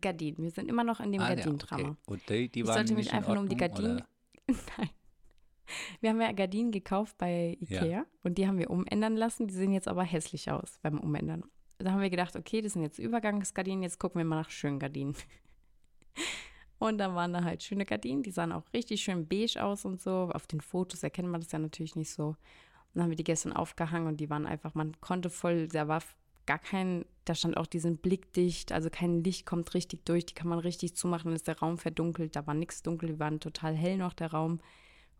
[0.00, 0.38] Gardinen.
[0.44, 1.88] Wir sind immer noch in dem Ah, ja, Gardinentrauma.
[1.90, 1.96] okay.
[2.06, 4.04] Und die, die Ich sollte nicht mich in einfach nur um die Gardinen.
[4.46, 4.90] Nein.
[6.00, 8.06] Wir haben ja Gardinen gekauft bei Ikea Ja.
[8.22, 9.48] und die haben wir umändern lassen.
[9.48, 11.44] Die sehen jetzt aber hässlich aus beim Umändern.
[11.78, 14.80] Da haben wir gedacht, okay, das sind jetzt Übergangsgardinen, jetzt gucken wir mal nach schönen
[14.80, 15.14] Gardinen.
[16.78, 20.00] Und dann waren da halt schöne Gardinen, die sahen auch richtig schön beige aus und
[20.00, 20.30] so.
[20.32, 22.28] Auf den Fotos erkennt man das ja natürlich nicht so.
[22.28, 22.36] Und
[22.94, 26.02] dann haben wir die gestern aufgehangen und die waren einfach, man konnte voll, da war
[26.46, 30.34] gar kein, da stand auch, die sind blickdicht, also kein Licht kommt richtig durch, die
[30.34, 33.40] kann man richtig zumachen, dann ist der Raum verdunkelt, da war nichts dunkel, die waren
[33.40, 34.60] total hell noch, der Raum.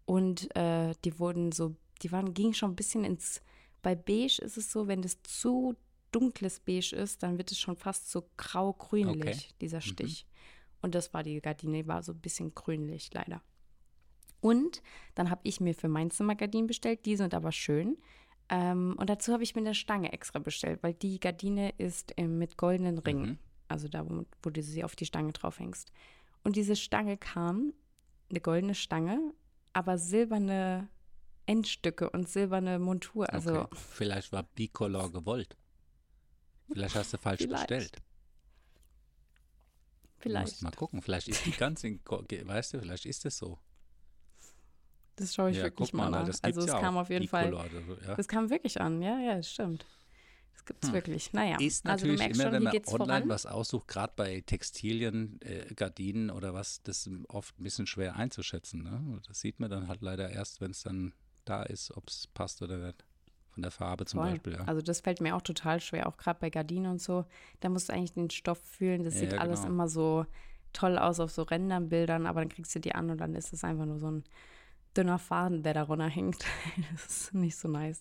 [0.07, 3.43] Und äh, die wurden so, die waren, gingen schon ein bisschen ins,
[3.83, 5.77] bei beige ist es so, wenn das zu
[6.13, 9.55] dunkles beige ist, dann wird es schon fast so grau-grünlich, Okay.
[9.61, 10.27] dieser Stich.
[10.81, 13.43] Und das war die Gardine, die war so ein bisschen grünlich, leider.
[14.41, 14.83] Und
[15.15, 17.99] dann habe ich mir für mein Zimmer Gardinen bestellt, die sind aber schön.
[18.49, 22.39] Ähm, und dazu habe ich mir eine Stange extra bestellt, weil die Gardine ist ähm,
[22.39, 23.31] mit goldenen Ringen.
[23.31, 23.39] Mhm.
[23.67, 25.93] Also da, wo, wo du sie auf die Stange draufhängst.
[26.45, 27.75] Und diese Stange kam,
[28.31, 29.35] eine goldene Stange,
[29.75, 30.89] aber silberne
[31.45, 33.31] Endstücke und silberne Montur.
[33.33, 33.77] Also okay.
[33.91, 35.57] Vielleicht war Bicolor gewollt.
[36.73, 37.69] Vielleicht hast du falsch Vielleicht.
[37.69, 37.97] bestellt.
[40.19, 40.47] Vielleicht.
[40.47, 41.01] musst mal gucken.
[41.03, 43.59] Vielleicht ist die ganz in, weißt du, vielleicht ist es so.
[45.17, 46.27] Das schaue ich ja, wirklich mal, mal nach.
[46.27, 47.51] das gibt's Also es ja kam auf jeden Fall.
[47.53, 48.15] So, ja.
[48.15, 49.85] Das kam wirklich an, ja, ja, das stimmt.
[50.55, 50.95] Das gibt es Hm.
[50.95, 51.33] wirklich.
[51.33, 53.29] Naja, Ist also du natürlich merkst immer, schon, wenn man online voran.
[53.29, 58.17] was aussucht, gerade bei Textilien, äh, Gardinen oder was, das ist oft ein bisschen schwer
[58.17, 58.83] einzuschätzen.
[58.83, 59.21] Ne?
[59.27, 62.61] Das sieht man dann halt leider erst, wenn es dann da ist, ob es passt
[62.63, 63.05] oder nicht.
[63.59, 64.31] Von der Farbe zum Voll.
[64.31, 64.53] Beispiel.
[64.53, 64.65] Ja.
[64.67, 67.25] Also das fällt mir auch total schwer, auch gerade bei Gardinen und so.
[67.59, 69.03] Da musst du eigentlich den Stoff fühlen.
[69.03, 69.73] Das Ja, sieht ja, alles genau.
[69.73, 70.27] immer so
[70.73, 73.65] toll aus auf so Rändernbildern, aber dann kriegst du die an und dann ist es
[73.65, 74.23] einfach nur so ein
[74.97, 76.45] dünner Faden, der da runterhängt.
[76.93, 78.01] das ist nicht so nice.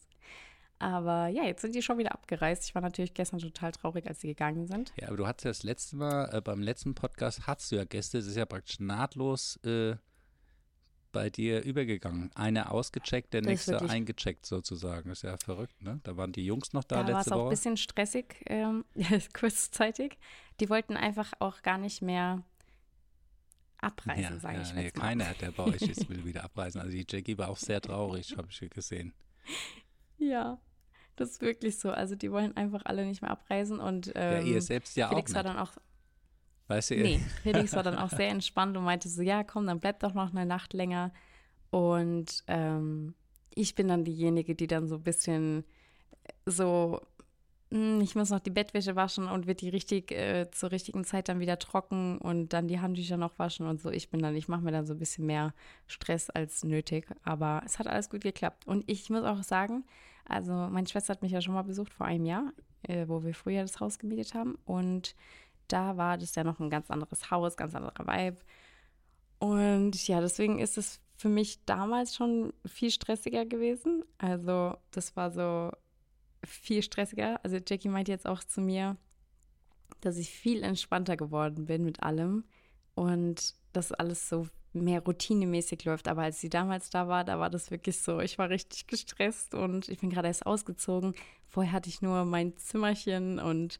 [0.77, 2.65] Aber ja, jetzt sind die schon wieder abgereist.
[2.65, 4.93] Ich war natürlich gestern total traurig, als sie gegangen sind.
[4.95, 7.83] Ja, aber du hattest ja das letzte Mal, äh, beim letzten Podcast hattest du ja
[7.83, 9.95] Gäste, das ist ja praktisch nahtlos äh,
[11.11, 12.31] bei dir übergegangen.
[12.35, 15.09] Einer ausgecheckt, der Das nächste eingecheckt sozusagen.
[15.09, 15.99] Das ist ja verrückt, ne?
[16.03, 17.49] Da waren die Jungs noch da, Da war es letzte auch ein Woche.
[17.51, 18.85] bisschen stressig, ähm,
[19.33, 20.17] kurzzeitig.
[20.59, 22.43] Die wollten einfach auch gar nicht mehr
[23.79, 25.03] abreisen, ja, sage ja, ich nee, jetzt mal.
[25.03, 26.81] keiner, der bei euch ist, will wieder abreisen.
[26.81, 29.13] Also die Jackie war auch sehr traurig, habe ich gesehen.
[30.17, 30.59] Ja,
[31.15, 31.91] das ist wirklich so.
[31.91, 35.31] Also die wollen einfach alle nicht mehr abreisen und Ja, ähm, ihr selbst ja Felix
[35.31, 35.55] auch war nicht.
[35.55, 35.71] dann auch,
[36.67, 39.79] Weißt du, nee, Felix war dann auch sehr entspannt und meinte so, ja, komm, dann
[39.79, 41.13] bleib doch noch eine Nacht länger.
[41.69, 43.13] Und ähm,
[43.55, 45.63] ich bin dann diejenige, die dann so ein bisschen
[46.45, 47.01] so,
[47.71, 51.27] hm, ich muss noch die Bettwäsche waschen und wird die richtig äh, zur richtigen Zeit
[51.27, 53.89] dann wieder trocken und dann die Handtücher noch waschen und so.
[53.89, 55.53] Ich bin dann, ich mache mir dann so ein bisschen mehr
[55.87, 58.67] Stress als nötig, aber es hat alles gut geklappt.
[58.67, 59.85] Und ich muss auch sagen,
[60.25, 62.53] also meine Schwester hat mich ja schon mal besucht vor einem Jahr,
[62.83, 65.15] äh, wo wir früher das Haus gemietet haben und
[65.67, 68.37] da war das ja noch ein ganz anderes Haus, ganz anderer Vibe.
[69.39, 74.03] Und ja, deswegen ist es für mich damals schon viel stressiger gewesen.
[74.17, 75.71] Also das war so
[76.43, 77.39] viel stressiger.
[77.43, 78.97] Also Jackie meint jetzt auch zu mir,
[80.01, 82.45] dass ich viel entspannter geworden bin mit allem
[82.95, 86.07] und dass alles so mehr routinemäßig läuft.
[86.07, 89.53] Aber als sie damals da war, da war das wirklich so, ich war richtig gestresst
[89.53, 91.15] und ich bin gerade erst ausgezogen.
[91.47, 93.79] Vorher hatte ich nur mein Zimmerchen und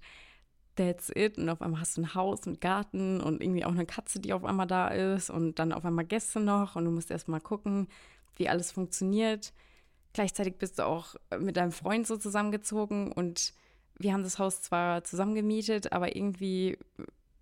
[0.78, 1.38] that's it.
[1.38, 4.32] Und auf einmal hast du ein Haus mit Garten und irgendwie auch eine Katze, die
[4.32, 7.42] auf einmal da ist und dann auf einmal Gäste noch und du musst erst mal
[7.42, 7.88] gucken,
[8.38, 9.54] wie alles funktioniert.
[10.14, 13.54] Gleichzeitig bist du auch mit deinem Freund so zusammengezogen und
[14.00, 16.78] wir haben das Haus zwar zusammen gemietet, aber irgendwie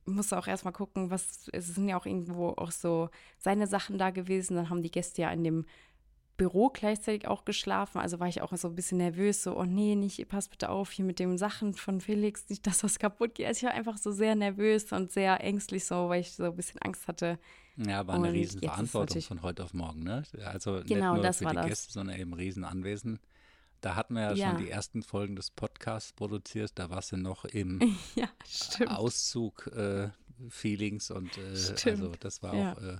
[0.06, 3.98] musst du auch erstmal gucken, was, es sind ja auch irgendwo auch so seine Sachen
[3.98, 4.56] da gewesen.
[4.56, 5.66] Dann haben die Gäste ja in dem
[6.38, 8.00] Büro gleichzeitig auch geschlafen.
[8.00, 10.92] Also war ich auch so ein bisschen nervös, so, oh nee, nicht, pass bitte auf
[10.92, 13.48] hier mit den Sachen von Felix, nicht, dass was kaputt geht.
[13.48, 16.56] Also ich war einfach so sehr nervös und sehr ängstlich so, weil ich so ein
[16.56, 17.40] bisschen Angst hatte.
[17.78, 20.24] Ja, war eine Und Riesenverantwortung natürlich- von heute auf morgen, ne?
[20.46, 21.68] Also Genau, nicht nur das für war die das.
[21.68, 23.20] Gäste, sondern eben Riesenanwesen.
[23.82, 24.50] Da hatten wir ja, Ja.
[24.52, 26.72] schon die ersten Folgen des Podcasts produziert.
[26.76, 27.80] Da warst du noch im
[28.16, 28.30] Ja.
[28.88, 30.10] Auszug, äh,
[30.50, 32.74] Feelings und äh, also das war ja.
[32.74, 32.98] auch äh,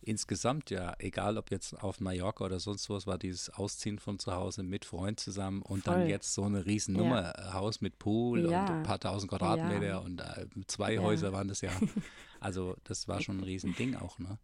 [0.00, 4.32] insgesamt ja, egal ob jetzt auf Mallorca oder sonst was, war dieses Ausziehen von zu
[4.32, 5.94] Hause mit Freund zusammen und Voll.
[5.94, 8.62] dann jetzt so eine Riesennummer, äh, Haus mit Pool Ja.
[8.62, 9.98] und ein paar tausend Quadratmeter Ja.
[9.98, 11.02] und äh, zwei Ja.
[11.02, 11.70] Häuser waren das ja.
[12.40, 14.38] Also das war schon ein Riesending auch, ne?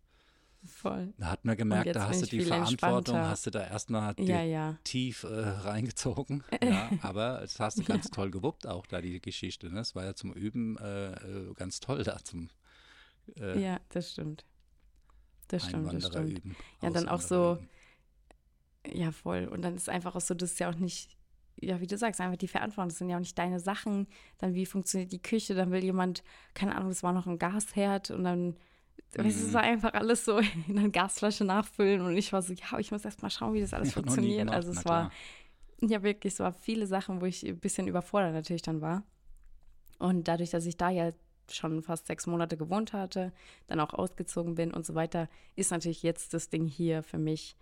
[0.66, 1.12] Voll.
[1.18, 4.78] Da hat man gemerkt, da hast du die Verantwortung, hast du da erstmal Ja, ja.
[4.82, 6.42] tief äh, reingezogen.
[6.62, 9.70] Ja, aber das hast du ganz toll gewuppt auch da, die Geschichte.
[9.70, 9.80] Ne?
[9.80, 12.48] Es war ja zum Üben äh, äh, ganz toll da zum
[13.38, 14.44] äh, Ja, das stimmt.
[15.48, 16.38] Das stimmt, das stimmt.
[16.38, 16.56] üben.
[16.82, 17.68] Ja, dann auch so- üben.
[18.92, 19.46] Ja, voll.
[19.48, 21.16] Und dann ist einfach auch so, das ist ja auch nicht,
[21.60, 22.88] ja, wie du sagst, einfach die Verantwortung.
[22.90, 24.06] Das sind ja auch nicht deine Sachen.
[24.38, 25.54] Dann, wie funktioniert die Küche?
[25.54, 28.56] Dann will jemand, keine Ahnung, es war noch ein Gasherd und dann,
[29.14, 29.52] es Mhm.
[29.54, 33.04] war einfach alles so in eine Gasflasche nachfüllen und ich war so, ja, ich muss
[33.04, 34.50] erst mal schauen, wie das alles nie funktioniert.
[34.50, 35.10] also es war,
[35.80, 39.02] ja, wirklich, es war viele Sachen, wo ich ein bisschen überfordert natürlich dann war.
[39.98, 41.12] Und dadurch, dass ich da ja
[41.50, 43.32] schon fast sechs Monate gewohnt hatte,
[43.66, 47.56] dann auch ausgezogen bin und so weiter, ist natürlich jetzt das Ding hier für mich.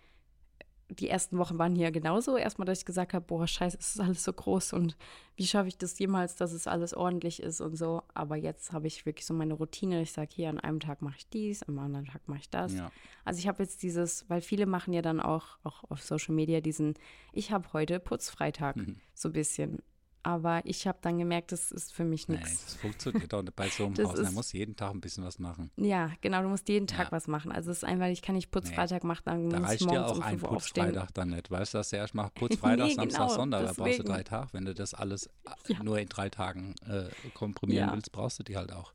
[0.89, 2.37] Die ersten Wochen waren hier genauso.
[2.37, 4.95] Erstmal, dass ich gesagt habe, boah, scheiße, es ist alles so groß und
[5.35, 8.03] wie schaffe ich das jemals, dass es alles ordentlich ist und so.
[8.13, 10.01] Aber jetzt habe ich wirklich so meine Routine.
[10.01, 12.73] Ich sage, hier an einem Tag mache ich dies, am anderen Tag mache ich das.
[12.75, 12.91] Ja.
[13.25, 16.61] Also ich habe jetzt dieses, weil viele machen ja dann auch, auch auf Social Media
[16.61, 16.93] diesen,
[17.31, 18.97] ich habe heute Putzfreitag, Mhm.
[19.15, 19.81] so ein bisschen.
[20.25, 22.63] Aber ich habe dann gemerkt, das ist für mich Nee, nichts.
[22.65, 24.19] das funktioniert nicht bei so einem Das Haus.
[24.21, 25.69] Man muss jeden Tag ein bisschen was machen.
[25.75, 27.11] Ja, genau, du musst jeden Tag Ja.
[27.11, 27.51] was machen.
[27.51, 29.85] Also es ist einfach, ich kann nicht Putzfreitag machen, dann Da muss ich reicht dir
[29.99, 30.85] morgens auch um ein 5 Uhr aufstehen.
[30.85, 31.51] Putzfreitag dann nicht.
[31.51, 34.07] Weißt du, dass du erst mal Putzfreitag, Nee, Samstag, genau, Sonntag, da brauchst du deswegen.
[34.07, 34.47] drei Tage.
[34.53, 35.29] Wenn du das alles äh,
[35.73, 35.83] Ja.
[35.83, 37.93] nur in drei Tagen äh, komprimieren Ja.
[37.93, 38.93] willst, brauchst du die halt auch.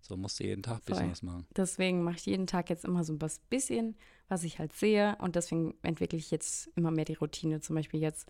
[0.00, 1.46] So musst du jeden Tag ein bisschen was machen.
[1.56, 3.18] Deswegen mache ich jeden Tag jetzt immer so ein
[3.48, 3.96] bisschen,
[4.28, 5.16] was ich halt sehe.
[5.20, 7.60] Und deswegen entwickle ich jetzt immer mehr die Routine.
[7.60, 8.26] Zum Beispiel jetzt,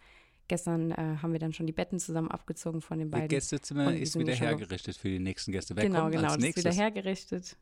[0.48, 3.28] gestern äh, haben wir dann schon die Betten zusammen abgezogen von den beiden.
[3.28, 5.76] Gästezimmer Und die ist wieder hergerichtet für die nächsten Gäste.
[5.76, 6.64] Wer genau, genau, als das ist nächstes?
[6.64, 7.56] wieder hergerichtet.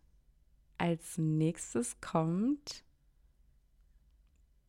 [0.78, 2.82] Als nächstes kommt,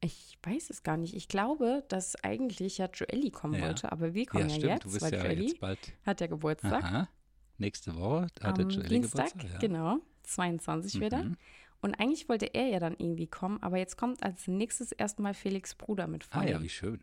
[0.01, 1.15] ich weiß es gar nicht.
[1.15, 3.67] Ich glaube, dass eigentlich ja Joelli kommen Ja.
[3.67, 5.79] wollte, aber wir kommen ja, ja, stimmt, jetzt, du bist weil ja Joelli jetzt bald.
[6.05, 6.83] hat ja Geburtstag.
[6.83, 7.09] Aha.
[7.57, 9.53] Nächste Woche hat der Am Joelli Dienstag, Geburtstag.
[9.53, 9.59] Ja.
[9.59, 11.23] genau, 22 wieder.
[11.23, 11.37] Mhm.
[11.81, 15.75] Und eigentlich wollte er ja dann irgendwie kommen, aber jetzt kommt als nächstes erstmal Felix
[15.75, 16.53] Bruder mit Ah Freundin.
[16.55, 16.99] ja, wie schön.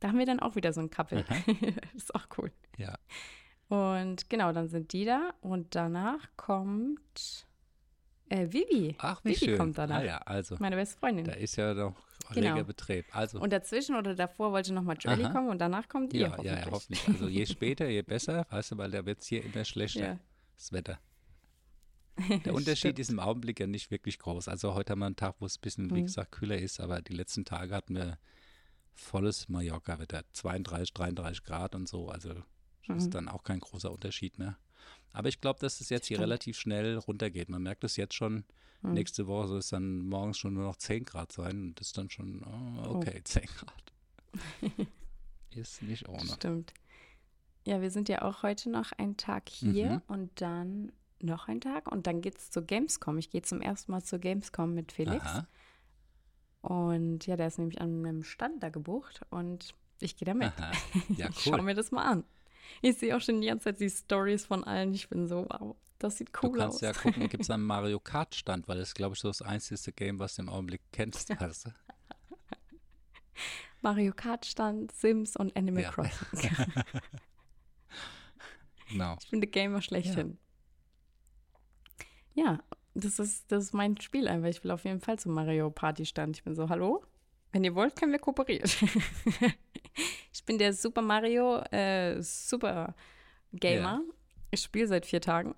[0.00, 1.24] Da haben wir dann auch wieder so ein Couple.
[1.94, 2.50] Ist auch cool.
[2.78, 2.98] Ja.
[3.68, 7.46] Und genau, dann sind die da und danach kommt
[8.28, 8.96] äh, Vivi.
[8.98, 9.58] Ach, wie Vivi schön.
[9.58, 9.98] kommt danach.
[10.00, 11.24] Ah ja, also, Meine beste Freundin.
[11.24, 11.94] da ist ja noch
[12.32, 12.52] Genau.
[12.54, 13.04] reger Betrieb.
[13.16, 15.32] Also, Und dazwischen oder davor wollte nochmal Joelly Aha.
[15.32, 16.52] kommen und danach kommt ihr ja, hoffentlich.
[16.52, 17.08] ja, ja, hoffentlich.
[17.08, 20.18] Also je später, je besser, weißt du, weil da wird es hier immer schlechter, Ja.
[20.56, 20.98] das Wetter.
[22.44, 24.46] Der Unterschied ist im Augenblick ja nicht wirklich groß.
[24.48, 26.06] Also heute haben wir einen Tag, wo es ein bisschen, wie Mhm.
[26.06, 28.18] gesagt, kühler ist, aber die letzten Tage hatten wir
[28.94, 32.08] volles Mallorca-Wetter, 32, 33 Grad und so.
[32.08, 32.34] Also
[32.86, 33.10] das ist Mhm.
[33.10, 34.56] dann auch kein großer Unterschied mehr.
[35.12, 36.26] Aber ich glaube, dass es jetzt hier Stimmt.
[36.28, 37.48] relativ schnell runtergeht.
[37.48, 38.44] Man merkt es jetzt schon.
[38.82, 38.92] Mhm.
[38.94, 41.62] Nächste Woche soll es dann morgens schon nur noch 10 Grad sein.
[41.68, 43.92] Und das ist dann schon, oh, okay, 10 Grad.
[45.50, 46.26] ist nicht ohne.
[46.26, 46.72] Stimmt.
[47.66, 50.02] Ja, wir sind ja auch heute noch einen Tag hier Mhm.
[50.08, 53.18] und dann noch einen Tag und dann geht's zur Gamescom.
[53.18, 55.24] Ich gehe zum ersten Mal zur Gamescom mit Felix.
[55.26, 55.46] Aha,
[56.62, 60.52] Und ja, der ist nämlich an einem Stand da gebucht und ich gehe da mit.
[60.58, 60.72] aha.
[61.16, 61.62] Ja, cool.
[61.62, 62.24] mir das mal an.
[62.82, 64.94] Ich sehe auch schon die ganze Zeit die Stories von allen.
[64.94, 66.80] Ich bin so, wow, das sieht Du cool kannst aus.
[66.82, 69.42] ja gucken, gibt es einen Mario Kart Stand, weil das ist, glaube ich, so das
[69.42, 71.30] einzige Game, was du im Augenblick kennst.
[71.40, 71.72] Du?
[73.82, 75.90] Mario Kart stand, Sims und Animal Ja.
[75.90, 76.50] Crossing.
[78.90, 79.16] Genau.
[79.22, 80.36] Ich bin der Gamer schlechthin.
[82.34, 82.58] Ja.
[82.94, 84.48] Das ist, das ist mein Spiel einfach.
[84.48, 86.36] Ich will auf jeden Fall zum Mario Party Stand.
[86.36, 87.04] Ich bin so, hallo?
[87.52, 88.70] Wenn ihr wollt, können wir kooperieren.
[90.32, 92.94] ich bin der Super Mario äh, Super
[93.52, 94.02] Gamer.
[94.50, 95.54] Ich spiele seit vier Tagen.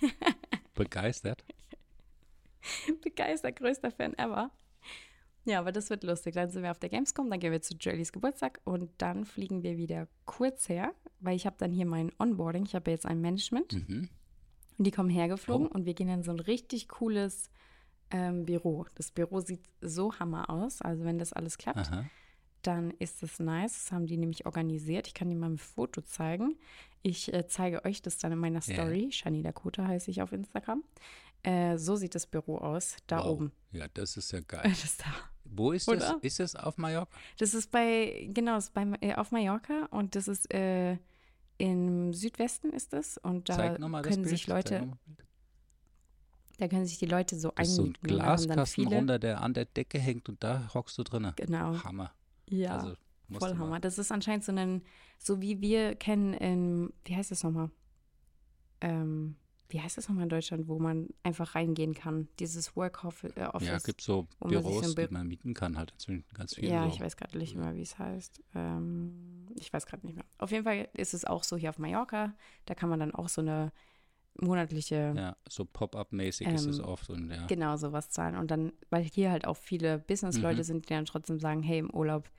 [0.74, 1.44] Begeistert.
[3.02, 4.50] Begeistert, größter Fan ever.
[5.44, 6.34] Ja, aber das wird lustig.
[6.34, 9.62] Dann sind wir auf der Gamescom, dann gehen wir zu Jollies Geburtstag und dann fliegen
[9.62, 12.64] wir wieder kurz her, weil ich habe dann hier mein Onboarding.
[12.64, 14.08] Ich habe jetzt ein Management Mhm.
[14.78, 15.74] Und die kommen hergeflogen Oh.
[15.74, 17.50] und wir gehen in so ein richtig cooles
[18.10, 18.86] ähm, Büro.
[18.94, 20.82] Das Büro sieht so hammer aus.
[20.82, 22.04] Also wenn das alles klappt, Aha.
[22.62, 23.72] dann ist es nice.
[23.84, 25.06] Das haben die nämlich organisiert.
[25.08, 26.56] Ich kann dir mal ein Foto zeigen.
[27.02, 28.60] Ich äh, zeige euch das dann in meiner.
[28.60, 29.08] Story.
[29.10, 30.84] Shani Dakota heiße ich auf Instagram.
[31.42, 33.26] Äh, so sieht das Büro aus, da wow.
[33.26, 33.52] oben.
[33.72, 34.62] Ja, das ist ja geil.
[34.64, 35.14] Das ist da.
[35.44, 35.96] Wo ist das?
[35.96, 36.18] Oder?
[36.22, 37.10] Ist das auf Mallorca?
[37.38, 40.96] Das ist bei, genau, ist bei, äh, auf Mallorca und das ist äh,
[41.58, 44.28] im Südwesten ist das und da können Bild.
[44.28, 44.88] sich Leute,
[46.58, 48.08] da können sich die Leute so Das ist so ein einmieten.
[48.08, 51.32] Glaskasten runter, der an der Decke hängt und da hockst du drinne.
[51.36, 52.12] Genau, Hammer.
[52.48, 52.96] ja, Also,
[53.38, 53.80] voll Hammer.
[53.80, 54.82] Das ist anscheinend so ein,
[55.18, 57.70] so wie wir kennen in, wie heißt das nochmal?
[58.80, 59.36] Ähm,
[59.68, 62.28] wie heißt das nochmal in Deutschland, wo man einfach reingehen kann?
[62.38, 63.32] Dieses Work Office.
[63.36, 66.54] Äh, Ja, gibt so man Büros, ein Bi- die man mieten kann, halt inzwischen ganz
[66.54, 66.72] viele.
[66.72, 66.88] Ja, so.
[66.88, 68.42] ich weiß gerade nicht mehr, wie es heißt.
[68.54, 70.24] Ähm, ich weiß gerade nicht mehr.
[70.38, 72.34] Auf jeden Fall ist es auch so hier auf Mallorca.
[72.66, 73.72] Da kann man dann auch so eine
[74.40, 77.46] monatliche, Ja, so Pop-up-mäßig ist es Ähm, oft und ja.
[77.46, 78.36] genau sowas zahlen.
[78.36, 80.64] Und dann, weil hier halt auch viele Business-Leute Mhm.
[80.64, 82.30] sind, die dann trotzdem sagen, hey, im Urlaub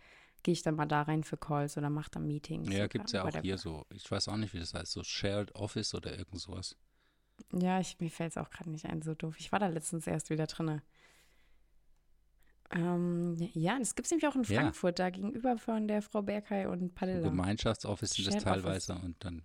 [0.44, 2.72] gehe ich dann mal da rein für Calls oder mache dann Meetings.
[2.72, 5.04] Ja, gibt es ja auch hier so, ich weiß auch nicht, wie das heißt, so
[5.04, 6.76] Shared Office oder irgend sowas.
[7.54, 9.36] Ja, ich, mir fällt es auch gerade nicht ein, so doof.
[9.40, 10.82] Ich war da letztens erst wieder drinne.
[12.72, 14.62] Ähm, ja, das gibt es nämlich auch in Ja.
[14.62, 17.22] Frankfurt, da gegenüber von der Frau Berkay und Padilla.
[17.30, 19.44] Gemeinschaftsoffice sind das teilweise und dann,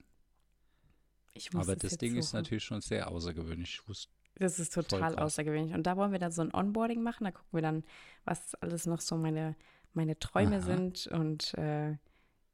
[1.32, 2.38] Ich muss aber das jetzt Ding ist suchen.
[2.38, 3.74] natürlich schon sehr außergewöhnlich.
[3.80, 5.72] Ich wusste, Das ist total außergewöhnlich.
[5.74, 7.24] Und da wollen wir dann so ein Onboarding machen.
[7.24, 7.84] Da gucken wir dann,
[8.24, 9.54] was alles noch so meine,
[9.94, 10.62] meine Träume Aha.
[10.62, 11.06] sind.
[11.06, 11.92] Und äh,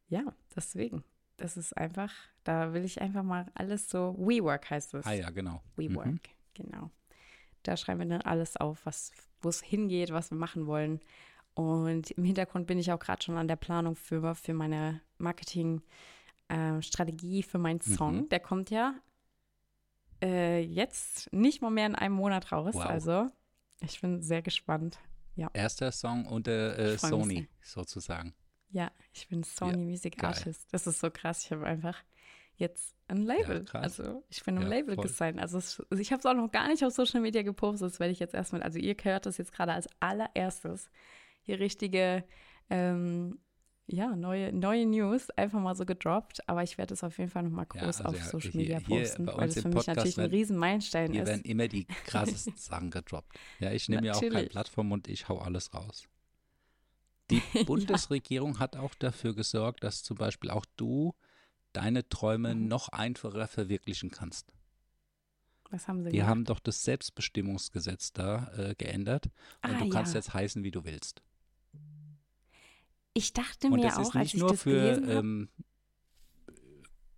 [0.08, 1.02] ja, deswegen.
[1.38, 2.12] Das ist einfach,
[2.44, 5.06] da will ich einfach mal alles so, WeWork heißt es.
[5.06, 5.62] ah ja, genau.
[5.76, 6.20] WeWork, Mhm.
[6.54, 6.90] genau.
[7.62, 11.00] Da schreiben wir dann alles auf, was, wo es hingeht, was wir machen wollen.
[11.54, 17.42] Und im Hintergrund bin ich auch gerade schon an der Planung für, für meine Marketing-Strategie
[17.42, 18.22] für meinen Song.
[18.22, 18.28] Mhm.
[18.28, 18.94] Der kommt ja
[20.22, 22.74] äh, jetzt nicht mal mehr in einem Monat raus.
[22.74, 22.86] Wow.
[22.86, 23.28] Also
[23.80, 24.98] ich bin sehr gespannt.
[25.52, 28.34] Erster Song unter äh, Sony sozusagen.
[28.70, 30.30] Ja, ich bin Sony Music geil.
[30.30, 30.66] Artist.
[30.72, 31.44] Das ist so krass.
[31.44, 31.96] Ich habe einfach
[32.56, 33.64] jetzt ein Label.
[33.64, 34.00] krass.
[34.00, 35.38] also ich bin im Ja, Label gesigned.
[35.40, 37.86] Also es, also ich habe es auch noch gar nicht auf Social Media gepostet.
[37.90, 38.62] Das werde ich jetzt erstmal.
[38.62, 40.90] Also ihr hört das jetzt gerade als allererstes.
[41.42, 42.24] Hier richtige,
[42.68, 43.38] ähm,
[43.86, 46.46] ja, neue, neue News einfach mal so gedroppt.
[46.46, 48.60] Aber ich werde es auf jeden Fall nochmal Ja, groß also auf ja, Social hier-
[48.60, 51.22] Media hier posten, bei weil das für mich Podcast natürlich ein werden- riesen Meilenstein Hier
[51.22, 51.28] ist.
[51.28, 53.32] werden immer die krassesten Sachen gedroppt.
[53.60, 54.44] Ja, ich nehme ja auch keine.
[54.48, 56.06] Plattform und ich hau alles raus.
[57.30, 61.14] Die Bundesregierung hat auch dafür gesorgt, dass zum Beispiel auch du
[61.72, 62.68] deine Träume Mhm.
[62.68, 64.52] noch einfacher verwirklichen kannst.
[65.70, 66.30] Was haben sie Die gemacht?
[66.30, 69.26] haben doch das Selbstbestimmungsgesetz da äh, geändert
[69.62, 70.20] und Ah, du kannst ja.
[70.20, 71.22] jetzt heißen, wie du willst.
[73.12, 75.48] Ich dachte mir das auch, ist als nicht ich nur das für gelesen habe, ähm,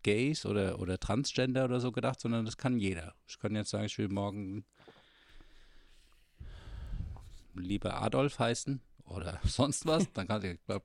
[0.02, 3.14] Gays oder, oder Transgender oder so gedacht, sondern das kann jeder.
[3.28, 4.64] Ich kann jetzt sagen, ich will morgen
[7.54, 10.10] lieber Adolf heißen oder sonst was.
[10.12, 10.82] Dann kann ich, glaub,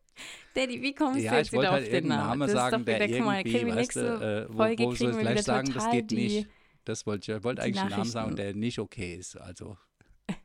[0.53, 2.39] Daddy, wie kommst ja, du ich jetzt wieder halt auf den irgendeinen Namen?
[2.39, 4.57] Namen Das ist sagen, doch der wieder, guck mal, kriegen wir du, nächste äh, wo,
[4.57, 6.49] Folge wo kriegen wir gleich wieder sagen, das geht die, nicht.
[6.83, 9.38] Das wollte ich, ich wollte eigentlich einen Namen sagen, der nicht okay ist.
[9.38, 9.77] Also.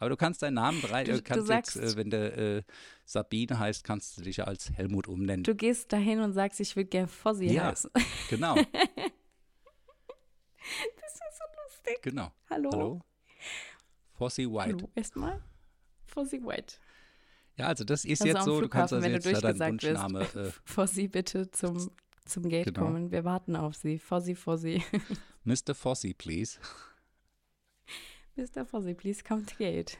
[0.00, 2.36] Aber du kannst deinen Namen drei, Du- äh, du kannst sagst- jetzt, äh, wenn der
[2.36, 2.62] äh,
[3.04, 5.44] Sabine heißt, kannst du dich ja als Helmut umnennen.
[5.44, 7.70] Du gehst dahin und sagst, ich will gern Fossi Ja.
[7.70, 7.90] heißen.
[8.30, 8.64] Genau, Das
[11.14, 12.02] ist so lustig.
[12.02, 12.32] genau.
[12.50, 12.70] Hallo.
[12.72, 13.00] Hallo?
[14.14, 14.74] Fossi White.
[14.78, 15.40] Hallo, erstmal.
[16.16, 16.76] Fossi White.
[17.58, 20.20] Ja, also das ist Also jetzt so, du kannst also jetzt du ja deinen Wunschname,
[20.22, 21.90] äh, Fossi, bitte zum,
[22.24, 22.80] zum Gate Genau.
[22.86, 23.10] kommen.
[23.10, 23.98] Wir warten auf Sie.
[23.98, 24.82] Fossi, Fossi.
[25.44, 25.74] Mr.
[25.74, 26.58] Fossi, please.
[28.34, 28.64] Mr.
[28.64, 29.98] Fossi, please come to gate.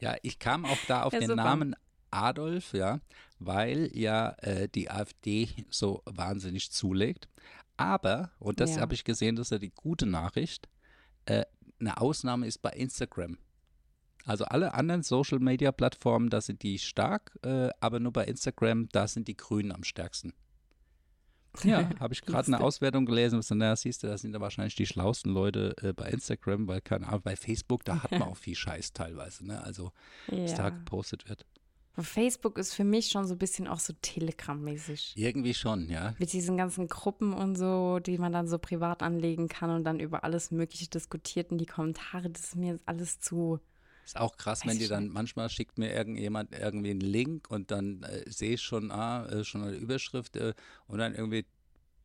[0.00, 1.42] Ja, ich kam auch da auf Ja, den super.
[1.44, 1.74] Namen
[2.10, 3.00] Adolf, ja,
[3.38, 7.28] weil ja äh, die AfD so wahnsinnig zulegt.
[7.78, 8.82] Aber, und das Ja.
[8.82, 10.68] habe ich gesehen, das ist ja die gute Nachricht,
[11.24, 11.44] äh,
[11.80, 13.38] eine Ausnahme ist bei Instagram.
[14.26, 19.28] Also alle anderen Social-Media-Plattformen, da sind die stark, äh, aber nur bei Instagram, da sind
[19.28, 20.32] die Grünen am stärksten.
[21.62, 22.60] Ja, habe ich gerade eine.
[22.60, 23.36] Auswertung gelesen.
[23.38, 26.80] Und na, siehst du, da sind da wahrscheinlich die schlausten Leute äh, bei Instagram, weil
[26.80, 29.46] keine Ahnung, bei Facebook, da hat man auch viel Scheiß teilweise.
[29.46, 29.62] Ne?
[29.62, 29.92] Also,
[30.26, 30.68] was da Ja.
[30.70, 31.46] gepostet wird.
[31.98, 35.14] Facebook ist für mich schon so ein bisschen auch so Telegram-mäßig.
[35.16, 36.14] Irgendwie schon, ja.
[36.18, 39.98] Mit diesen ganzen Gruppen und so, die man dann so privat anlegen kann und dann
[39.98, 42.28] über alles Mögliche diskutiert in die Kommentare.
[42.28, 43.60] Das ist mir alles zu.
[44.06, 47.72] Ist auch krass, Weiß wenn die dann, manchmal schickt mir irgendjemand irgendwie einen Link und
[47.72, 50.54] dann äh, sehe ich schon, ah, äh, schon eine Überschrift äh,
[50.86, 51.44] und dann irgendwie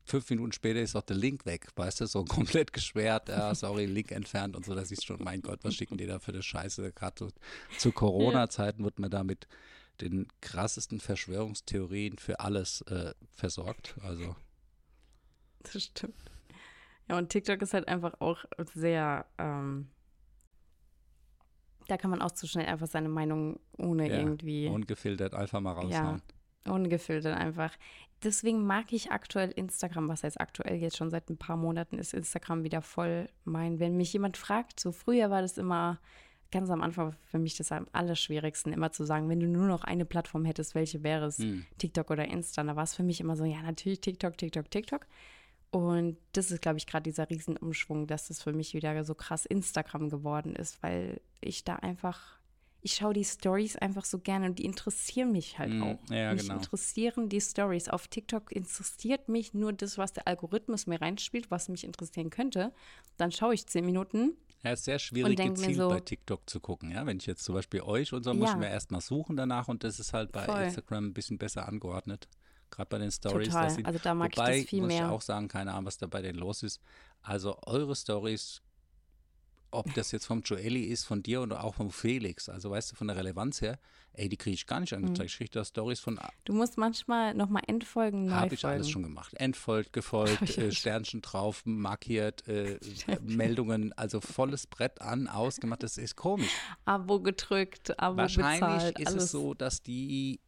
[0.04, 3.86] fünf Minuten später ist auch der Link weg, weißt du, so komplett geschwert, ja, sorry,
[3.86, 6.32] Link entfernt und so, da siehst du schon, mein Gott, was schicken die da für
[6.32, 6.92] eine Scheiße?
[6.92, 7.32] Gerade
[7.78, 9.48] zu Corona-Zeiten wird man da mit
[10.02, 14.36] den krassesten Verschwörungstheorien für alles äh, versorgt, also
[15.72, 16.16] Das stimmt.
[17.08, 19.28] Ja, und TikTok ist halt einfach auch sehr.
[19.38, 19.90] Ähm,
[21.88, 24.68] da kann man auch zu schnell einfach seine Meinung ohne Ja, irgendwie.
[24.68, 26.22] ungefiltert einfach mal raushauen.
[26.66, 27.76] Ungefiltert einfach.
[28.24, 32.14] Deswegen mag ich aktuell Instagram, was heißt aktuell jetzt schon seit ein paar Monaten ist
[32.14, 33.80] Instagram wieder voll mein.
[33.80, 36.00] Wenn mich jemand fragt, so früher war das immer
[36.52, 39.84] ganz am Anfang für mich das am allerschwierigsten, immer zu sagen, wenn du nur noch
[39.84, 41.40] eine Plattform hättest, welche wäre es?
[41.40, 41.66] Hm.
[41.78, 42.64] TikTok oder Insta?
[42.64, 45.08] Da war es für mich immer so, ja, natürlich TikTok, TikTok, TikTok.
[45.72, 49.46] Und das ist, glaube ich, gerade dieser Riesenumschwung, dass es für mich wieder so krass
[49.46, 52.40] Instagram geworden ist, weil ich da einfach,
[52.82, 56.00] ich schaue die Stories einfach so gerne und die interessieren mich halt Mm, auch.
[56.10, 56.56] ja, mich genau.
[56.56, 57.88] interessieren die Stories.
[57.88, 62.74] Auf TikTok interessiert mich nur das, was der Algorithmus mir reinspielt, was mich interessieren könnte.
[63.16, 64.34] Dann schaue ich zehn Minuten.
[64.64, 66.92] Ja, ist sehr schwierig, gezielt so- bei TikTok zu gucken.
[66.92, 68.56] Ja, wenn ich jetzt zum Beispiel euch und so, muss Ja.
[68.56, 70.64] ich mir erstmal suchen danach und das ist halt bei Voll.
[70.64, 72.28] Instagram ein bisschen besser angeordnet.
[72.72, 73.50] Gerade bei den Stories.
[73.50, 73.66] Total.
[73.66, 75.06] dass sie- Also da mag ich Wobei, das viel muss mehr.
[75.06, 76.82] ich auch sagen, keine Ahnung, was da bei denen los ist.
[77.22, 78.62] Also eure Stories,
[79.74, 82.96] ob das jetzt vom Joeli ist, von dir oder auch vom Felix, also weißt du,
[82.98, 83.80] von der Relevanz her,
[84.14, 85.06] ey, die kriege ich gar nicht Mhm.
[85.06, 85.30] angezeigt.
[85.32, 89.04] Ich kriege da Stories von, Du musst manchmal nochmal Endfolgen neu habe ich alles schon
[89.04, 89.34] gemacht.
[89.36, 90.72] Entfolgt, gefolgt, ich äh.
[90.74, 92.80] Sternchen drauf, markiert, äh,
[93.22, 95.84] Meldungen, also volles Brett an, ausgemacht.
[95.84, 96.52] Das ist komisch.
[96.84, 99.24] Abo gedrückt, Abo Wahrscheinlich bezahlt, ist alles.
[99.26, 100.42] es so, dass die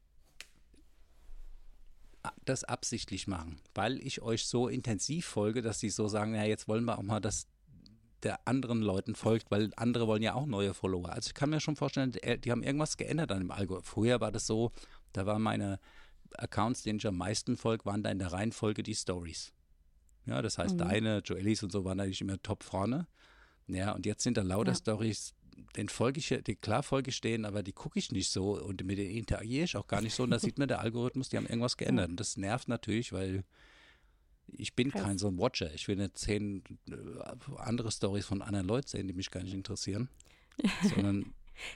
[2.45, 6.67] das absichtlich machen, weil ich euch so intensiv folge, dass sie so sagen, ja, jetzt
[6.67, 7.47] wollen wir auch mal, dass
[8.23, 11.09] der anderen Leuten folgt, weil andere wollen ja auch neue Follower.
[11.09, 13.89] Also ich kann mir schon vorstellen, die haben irgendwas geändert an dem Algorithmus.
[13.93, 14.71] Früher war das so,
[15.11, 15.79] da waren meine
[16.37, 19.51] Accounts, denen ich am meisten folge, waren da in der Reihenfolge die Stories.
[20.25, 20.79] Ja, das heißt, Mhm.
[20.79, 23.07] deine, Joellis und so waren natürlich immer top vorne.
[23.67, 24.77] Ja, und jetzt sind da lauter Ja.
[24.77, 25.33] Stories,
[25.75, 28.83] den folge ich, die, klar folge ich denen, aber die gucke ich nicht so und
[28.83, 30.23] mit denen interagiere ich auch gar nicht so.
[30.23, 32.09] Und da sieht man, der Algorithmus, die haben irgendwas geändert.
[32.09, 33.43] Und das nervt natürlich, weil
[34.47, 35.03] ich bin Krass.
[35.03, 35.73] kein so ein Watcher.
[35.73, 36.93] Ich will nicht zehn äh,
[37.57, 40.09] andere Stories von anderen Leuten sehen, die mich gar nicht interessieren.
[40.93, 41.33] Sondern,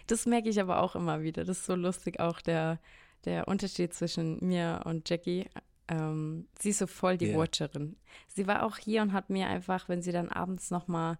[0.07, 1.43] Das merke ich aber auch immer wieder.
[1.45, 2.80] Das ist so lustig, auch der,
[3.25, 5.45] der Unterschied zwischen mir und Jackie.
[5.88, 7.38] Ähm, sie ist so voll die Ja.
[7.38, 7.95] Watcherin.
[8.28, 11.17] Sie war auch hier und hat mir einfach, wenn sie dann abends nochmal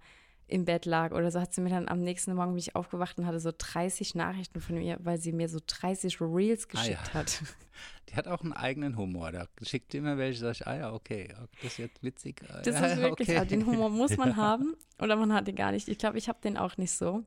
[0.48, 3.26] im Bett lag oder so, hat sie mir dann am nächsten Morgen mich aufgewacht und
[3.28, 6.82] hatte so 30 Nachrichten von mir, weil sie mir so 30 Reels Ah, ja.
[6.82, 7.42] geschickt hat.
[8.10, 9.32] die hat auch einen eigenen Humor.
[9.34, 12.42] Da schickt immer welche, sag ich, ah ja, okay, das ist jetzt witzig.
[12.50, 13.38] Ah, Das ja, ist wirklich, okay.
[13.40, 15.90] also den Humor muss man haben oder man hat den gar nicht.
[15.90, 17.24] Ich glaube, ich habe den auch nicht so.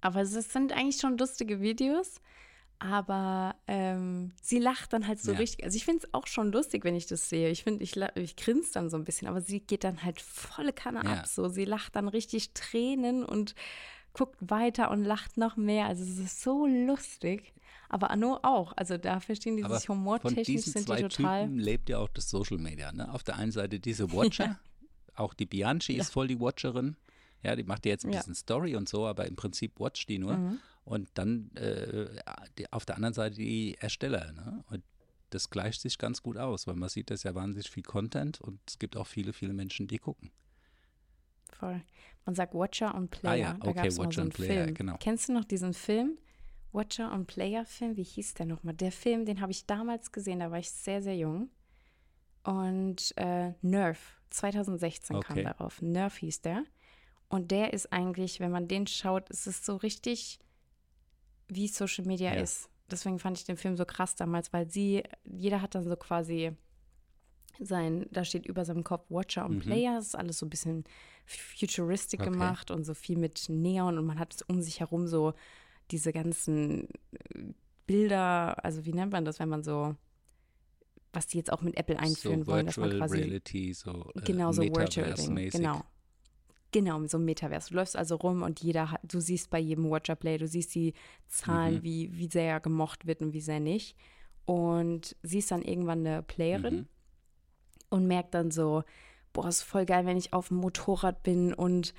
[0.00, 2.20] Aber es sind eigentlich schon lustige Videos.
[2.80, 5.38] Aber ähm, sie lacht dann halt so Ja.
[5.38, 5.64] richtig.
[5.64, 7.50] Also ich finde es auch schon lustig, wenn ich das sehe.
[7.50, 10.72] Ich finde, ich, ich grinse dann so ein bisschen, aber sie geht dann halt volle
[10.72, 11.12] Kanne Ja.
[11.20, 11.26] ab.
[11.26, 13.54] So, sie lacht dann richtig Tränen und
[14.14, 15.86] guckt weiter und lacht noch mehr.
[15.86, 17.52] Also es ist so lustig.
[17.90, 18.72] Aber Anno auch.
[18.76, 21.44] Also da verstehen die Aber sich humortechnisch, sind zwei die total.
[21.44, 22.92] Typen lebt ja auch das Social Media.
[22.92, 23.12] Ne?
[23.12, 24.58] Auf der einen Seite diese Watcher,
[25.16, 26.96] auch die Bianchi ist voll die Watcherin.
[27.42, 30.18] Ja, die macht ja jetzt ein bisschen Story und so, aber im Prinzip watcht die
[30.18, 30.36] nur.
[30.36, 30.58] Mhm.
[30.84, 32.08] Und dann äh,
[32.58, 34.32] die, auf der anderen Seite die Ersteller.
[34.32, 34.64] Ne?
[34.70, 34.82] Und
[35.30, 38.40] das gleicht sich ganz gut aus, weil man sieht, das ist ja wahnsinnig viel Content
[38.40, 40.32] und es gibt auch viele, viele Menschen, die gucken.
[41.52, 41.82] Voll.
[42.24, 43.32] Man sagt Watcher und Player.
[43.32, 44.74] Ah ja, da okay, gab's mal Watcher so einen und Player, Film.
[44.74, 44.96] genau.
[44.98, 46.18] Kennst du noch diesen Film?
[46.72, 48.74] Watcher und Player Film, wie hieß der nochmal?
[48.74, 51.50] Der Film, den habe ich damals gesehen, da war ich sehr, sehr jung.
[52.44, 55.26] Und äh, Nerf, 2016 Okay.
[55.26, 55.82] kam darauf.
[55.82, 56.64] Nerf hieß der.
[57.28, 60.38] Und der ist eigentlich, wenn man den schaut, ist es so richtig,
[61.50, 62.42] wie Social Media Ja.
[62.42, 62.68] ist.
[62.90, 66.52] Deswegen fand ich den Film so krass damals, weil sie, jeder hat dann so quasi
[67.60, 69.60] sein, da steht über seinem Kopf Watcher und Mhm.
[69.60, 70.84] Player, ist alles so ein bisschen
[71.26, 72.30] futuristic Okay.
[72.30, 75.34] gemacht und so viel mit Neon und man hat um sich herum so
[75.90, 76.88] diese ganzen
[77.34, 77.52] äh,
[77.86, 79.94] Bilder, also wie nennt man das, wenn man so,
[81.12, 84.20] was die jetzt auch mit Apple einführen so wollen, dass man quasi Reality, so äh,
[84.22, 85.82] genau so Virtual Ding, Metaverse-mäßig.
[86.72, 87.04] Genau.
[87.06, 87.70] So ein Metaverse.
[87.70, 90.74] Du läufst also rum und jeder hat, du siehst bei jedem Watcher Play, du siehst
[90.74, 90.94] die
[91.28, 91.82] Zahlen, Mhm.
[91.82, 93.96] wie, wie sehr er gemocht wird und wie sehr nicht.
[94.46, 96.86] Und siehst dann irgendwann eine Playerin Mhm.
[97.90, 98.82] und merkt dann so,
[99.32, 101.94] boah, ist voll geil, wenn ich auf dem Motorrad bin und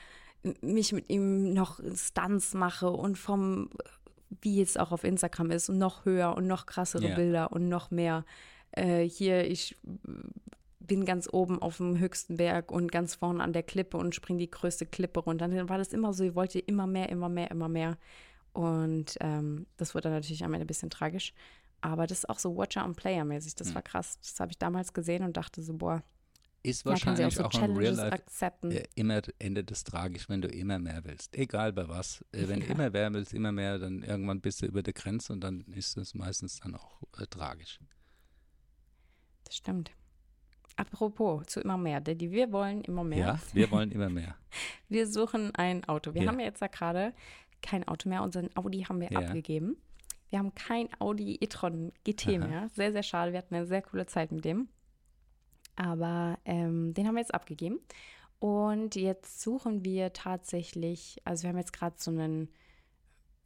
[0.61, 3.69] mich mit ihm noch Stunts mache und vom,
[4.41, 7.15] wie jetzt auch auf Instagram ist, und noch höher und noch krassere Ja.
[7.15, 8.25] Bilder und noch mehr.
[8.71, 9.77] Äh, hier, ich
[10.91, 14.39] bin ganz oben auf dem höchsten Berg und ganz vorne an der Klippe und springe
[14.39, 15.47] die größte Klippe runter.
[15.47, 17.97] Dann war das immer so, ich wollte immer mehr, immer mehr, immer mehr.
[18.51, 21.33] Und ähm, das wurde dann natürlich am Ende ein bisschen tragisch.
[21.79, 23.55] Aber das ist auch so Watcher- und Player-mäßig.
[23.55, 23.75] Das Hm.
[23.75, 24.19] war krass.
[24.19, 26.03] Das habe ich damals gesehen und dachte so, boah,
[26.61, 28.71] Ist sie auch wahrscheinlich so auch, im Real Life akzepten.
[28.71, 31.37] äh, immer endet es tragisch, wenn du immer mehr willst.
[31.37, 32.21] Egal bei was.
[32.33, 32.73] Äh, wenn du Ja.
[32.73, 35.95] immer mehr willst, immer mehr, dann irgendwann bist du über der Grenze und dann ist
[35.95, 37.79] es meistens dann auch äh, tragisch.
[39.45, 39.91] Das stimmt.
[40.77, 43.19] Apropos zu immer mehr, Daddy, wir wollen immer mehr.
[43.19, 44.35] Ja, wir wollen immer mehr.
[44.89, 46.13] Wir suchen ein Auto.
[46.13, 46.27] Wir Ja.
[46.29, 47.13] haben ja jetzt ja gerade
[47.61, 48.21] kein Auto mehr.
[48.23, 49.19] Unseren Audi haben wir Ja.
[49.19, 49.77] abgegeben.
[50.29, 52.47] Wir haben kein Audi e-tron GT Aha.
[52.47, 52.69] mehr.
[52.69, 53.31] Sehr, sehr schade.
[53.31, 54.67] Wir hatten eine sehr coole Zeit mit dem.
[55.77, 57.79] Aber ähm, den haben wir jetzt abgegeben.
[58.39, 62.49] Und jetzt suchen wir tatsächlich, also wir haben jetzt gerade so einen,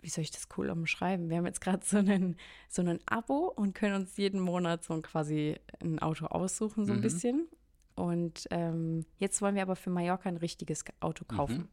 [0.05, 1.29] wie soll ich das cool umschreiben?
[1.29, 2.37] Wir haben jetzt gerade so einen,
[2.69, 6.93] so einen Abo und können uns jeden Monat so ein quasi ein Auto aussuchen, so
[6.93, 7.01] ein Mhm.
[7.01, 7.47] bisschen.
[7.95, 11.57] Und ähm, jetzt wollen wir aber für Mallorca ein richtiges Auto kaufen.
[11.57, 11.67] Mhm.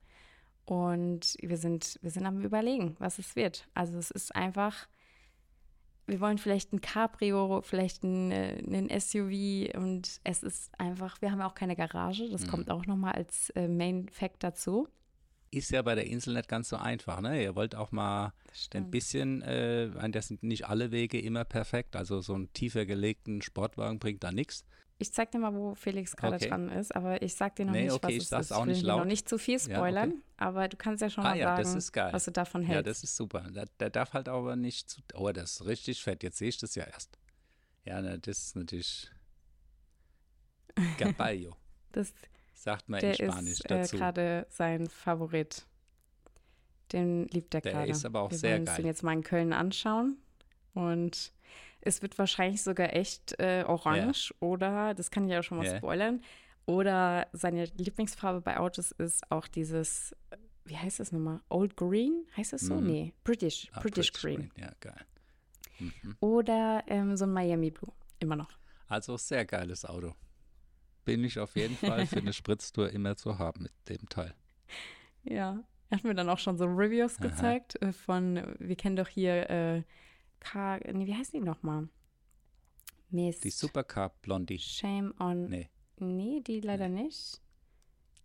[0.64, 3.68] Und wir sind, wir sind am Überlegen, was es wird.
[3.74, 4.88] Also es ist einfach,
[6.06, 11.30] wir wollen vielleicht ein Cabrio, vielleicht ein, äh, ein SUV und es ist einfach, wir
[11.32, 12.50] haben ja auch keine Garage, das Mhm.
[12.50, 14.88] kommt auch nochmal als äh, Main Fact dazu.
[15.54, 17.42] Ist ja bei der Insel nicht ganz so einfach, ne?
[17.42, 18.32] Ihr wollt auch mal
[18.72, 23.42] ein bisschen, äh, das sind nicht alle Wege immer perfekt, also so einen tiefer gelegten
[23.42, 24.64] Sportwagen bringt da nichts.
[24.98, 26.48] Ich zeig dir mal, wo Felix gerade Okay.
[26.48, 28.52] dran ist, aber ich sag dir noch Nee, nicht, okay, was ich es sag's ist.
[28.52, 29.06] auch ich will nicht hier noch laut.
[29.08, 29.74] nicht zu viel Ja, okay.
[29.74, 32.12] spoilern, aber du kannst ja schon Ah mal ja, sagen, das ist geil.
[32.14, 32.86] was du davon Ja, hältst.
[32.86, 33.40] das ist super.
[33.50, 35.02] Der, der darf halt aber nicht zu.
[35.14, 36.22] Oh, das ist richtig fett.
[36.22, 37.18] Jetzt sehe ich das ja erst.
[37.84, 39.10] Ja, ne, das ist natürlich.
[40.96, 41.56] Caballo,
[41.92, 42.12] das,
[42.62, 43.96] sagt man in der Spanisch ist äh, dazu.
[43.96, 45.66] gerade sein Favorit.
[46.92, 47.90] Den liebt er Der gerade.
[47.90, 48.76] ist aber auch Wir sehr wollen uns geil.
[48.78, 50.18] den jetzt mal in Köln anschauen.
[50.74, 51.32] Und
[51.80, 55.76] es wird wahrscheinlich sogar echt äh, orange oder, das kann ich auch schon mal Ja.
[55.78, 56.22] spoilern,
[56.66, 61.40] oder seine Lieblingsfarbe bei Autos ist auch dieses, äh, wie heißt das nochmal?
[61.48, 62.24] Old Green?
[62.36, 62.76] Heißt das so?
[62.76, 62.86] Mhm.
[62.86, 64.50] Nee, British, Ah, British, Green.
[64.56, 65.00] Ja, geil.
[65.80, 66.16] Mhm.
[66.20, 67.90] Oder ähm, so ein Miami Blue.
[68.20, 68.50] Immer noch.
[68.86, 70.14] Also sehr geiles Auto.
[71.04, 74.34] Bin ich auf jeden Fall für eine Spritztour immer zu haben mit dem Teil.
[75.24, 75.62] Ja.
[75.88, 77.28] Er hat mir dann auch schon so Reviews Aha.
[77.28, 79.82] gezeigt äh, von, wir kennen doch hier äh,
[80.40, 81.88] Car, nee, wie heißt die nochmal?
[83.10, 84.58] Miss Die Supercar Blondie.
[84.58, 85.48] Shame on.
[85.48, 85.68] Nee.
[85.98, 87.40] Nee, die leider nicht.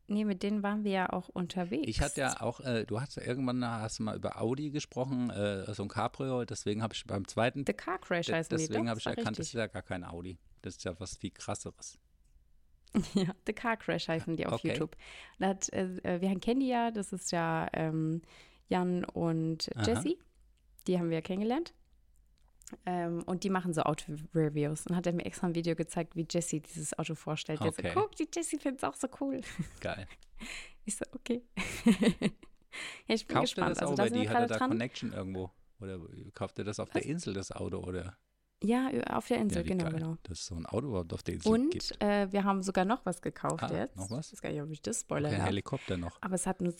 [0.08, 1.88] Nee, mit denen waren wir ja auch unterwegs.
[1.88, 5.30] Ich hatte ja auch, äh, du hast ja irgendwann hast du mal über Audi gesprochen,
[5.30, 9.00] äh, so ein Cabrio, deswegen habe ich beim zweiten, The Car Crash die, deswegen habe
[9.00, 9.60] ich erkannt, das ist richtig.
[9.60, 10.38] ja gar kein Audi.
[10.62, 12.00] Das ist ja was viel krasseres.
[13.14, 14.70] Ja, The Car Crash heißen die auf Okay.
[14.70, 14.96] YouTube.
[15.40, 18.22] Hat, äh, äh, wir kennen die ja, das ist ja ähm,
[18.70, 19.86] Jan und Aha.
[19.86, 20.18] Jessie.
[20.88, 21.74] Die haben wir kennengelernt.
[22.86, 24.88] Ähm, und die machen so Auto-Reviews.
[24.88, 27.62] Und hat er mir extra ein Video gezeigt, wie Jessie dieses Auto vorstellt.
[27.62, 27.92] Der Okay.
[27.94, 29.42] so, guck, die Jessie findet es auch so cool.
[29.82, 30.08] Geil.
[30.86, 31.44] Ich so, okay.
[33.08, 33.72] ja, ich bin Kauft er gespannt.
[33.72, 34.28] das Also auch bei die?
[34.30, 34.70] Hat er da dran.
[34.72, 35.52] Connection irgendwo?
[35.80, 36.00] Oder
[36.34, 37.80] kauft er das auf der Insel, das Auto?
[37.80, 38.18] Oder?
[38.64, 40.18] Ja, auf der Insel, ja, genau, geil, genau.
[40.24, 41.92] Dass es so ein Auto überhaupt auf der Insel gibt.
[41.92, 43.96] Und äh, wir haben sogar noch was gekauft Ah, jetzt.
[43.96, 44.28] noch was?
[44.28, 45.50] Ich weiß gar nicht, ob ich das spoilern Kein darf.
[45.50, 46.18] Helikopter noch.
[46.22, 46.74] Aber es hat nur,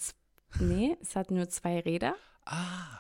[0.60, 2.16] nee, es hat nur zwei Räder
[2.46, 3.00] Ah,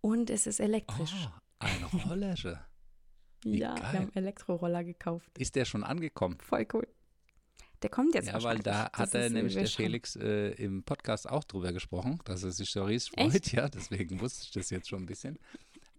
[0.00, 1.12] und es ist elektrisch.
[1.14, 1.28] oh,
[1.58, 2.60] ein Rollerche.
[3.42, 3.92] wie ja, geil.
[3.92, 5.36] wir haben Elektroroller gekauft.
[5.38, 6.38] Ist der schon angekommen?
[6.40, 6.86] Voll cool.
[7.82, 11.44] Der kommt jetzt Ja, weil da hat er nämlich der Felix äh, im Podcast auch
[11.44, 13.46] drüber gesprochen, dass er sich so riesig freut.
[13.52, 15.38] Ja, deswegen wusste ich das jetzt schon ein bisschen.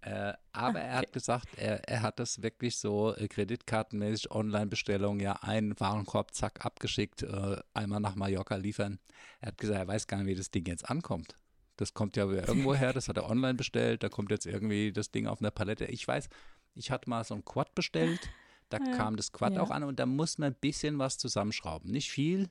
[0.08, 5.34] Äh, aber er hat gesagt, er, er hat das wirklich so äh, kreditkartenmäßig Online-Bestellung, ja,
[5.42, 9.00] einen Warenkorb, zack, abgeschickt, äh, einmal nach Mallorca liefern.
[9.42, 11.36] Er hat gesagt, er weiß gar nicht, wie das Ding jetzt ankommt.
[11.76, 15.12] Das kommt ja irgendwo her, das hat er online bestellt, da kommt jetzt irgendwie das
[15.12, 15.86] Ding auf einer Palette.
[15.86, 16.30] Ich weiß,
[16.76, 18.32] ich hatte mal so ein Quad bestellt,
[18.70, 18.84] da Ja.
[18.92, 19.62] kam das Quad Ja.
[19.64, 21.92] auch an und da muss man ein bisschen was zusammenschrauben.
[21.92, 22.50] Nicht viel,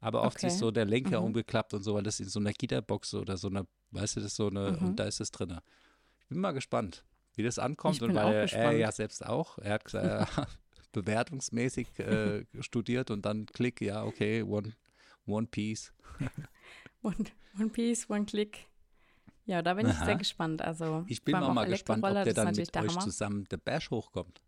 [0.00, 0.48] aber oft Okay.
[0.48, 1.26] ist so der Lenker Mhm.
[1.26, 4.32] umgeklappt und so, weil das in so einer Gitterbox oder so eine, weißt du, das
[4.32, 4.88] ist so eine, Mhm.
[4.88, 5.58] und da ist es drin.
[6.28, 7.06] Ich bin mal gespannt,
[7.36, 8.78] wie das ankommt Ich und bin auch weil er, er gespannt.
[8.78, 10.58] ja selbst auch, er hat er hat
[10.92, 14.74] bewertungsmäßig äh, studiert und dann klick, ja, okay, one,
[15.26, 15.94] one piece.
[17.02, 17.14] One,
[17.58, 18.66] one Piece, One Click.
[19.46, 20.04] Ja, da bin ich Aha.
[20.04, 20.60] sehr gespannt.
[20.60, 23.00] Also, Ich bin auch mal gespannt, ob der dann mit der euch Hammer.
[23.00, 24.42] zusammen der Bash hochkommt.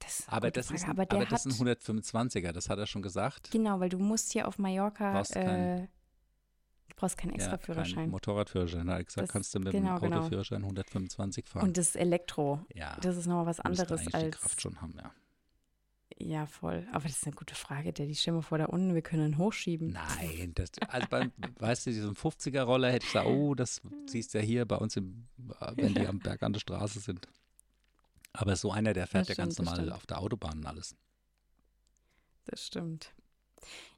[0.00, 0.76] Das Aber das, Frage.
[0.80, 3.50] ist, aber der aber das ist ein 125er, das hat er schon gesagt.
[3.52, 5.86] Genau, weil du musst hier auf Mallorca, äh,
[7.00, 8.10] brauchst keinen extra ja, kein Führerschein.
[8.10, 8.86] Motorradführerschein.
[8.86, 10.18] Da Das- kannst du mit genau, dem genau.
[10.20, 11.64] Autoführerschein 125 fahren.
[11.68, 12.64] Und das ist Elektro.
[12.74, 14.24] ja, Das ist nochmal was anderes als.
[14.24, 15.12] die Kraft schon haben, ja.
[16.22, 16.86] Ja, voll.
[16.92, 17.92] Aber das ist eine gute Frage.
[17.94, 19.92] Der, die Stimme vor da unten, wir können ihn hochschieben.
[19.92, 24.38] Nein, das, also beim, weißt du, diesen 50er-Roller hätte ich gesagt, oh, das siehst du
[24.38, 25.28] ja hier bei uns, im,
[25.60, 27.26] äh, wenn die am Berg an der Straße sind.
[28.34, 29.96] Aber so einer, der fährt Das ja ganz stimmt, das normal stimmt.
[29.96, 30.94] auf der Autobahn und alles.
[32.44, 33.14] Das stimmt.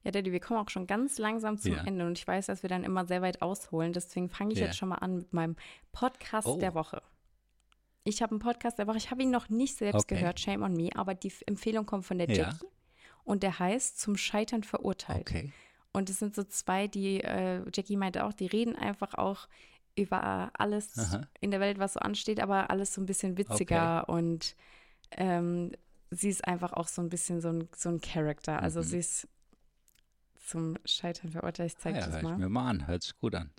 [0.05, 1.85] Ja, Daddy, wir kommen auch schon ganz langsam zum Ja.
[1.85, 3.93] Ende und ich weiß, dass wir dann immer sehr weit ausholen.
[3.93, 4.67] Deswegen fange ich Ja.
[4.67, 5.57] jetzt schon mal an mit meinem
[5.93, 6.59] Podcast Oh.
[6.59, 7.03] der Woche.
[8.05, 8.97] Ich habe einen Podcast der Woche.
[8.99, 10.17] Ich habe ihn noch nicht selbst Okay.
[10.17, 12.35] gehört, shame on me, aber die Empfehlung kommt von der Ja.
[12.51, 12.67] Jackie
[13.25, 15.21] und der heißt Zum Scheitern verurteilt.
[15.31, 15.53] Okay.
[15.93, 19.47] Und es sind so zwei, die, äh, Jackie meinte auch, die reden einfach auch
[19.95, 21.29] über alles Aha.
[21.41, 24.57] in der Welt, was so ansteht, aber alles so ein bisschen witziger und
[25.13, 25.73] ähm,
[26.11, 28.63] sie ist einfach auch so ein bisschen so ein, so ein Charakter.
[28.63, 28.85] Also Mhm.
[28.85, 29.29] sie ist
[30.53, 31.72] zum Scheitern verurteilt.
[31.72, 32.38] Ich Ah, zeige ja, hör das ich mal.
[32.38, 33.50] mir mal an, hört sich gut an.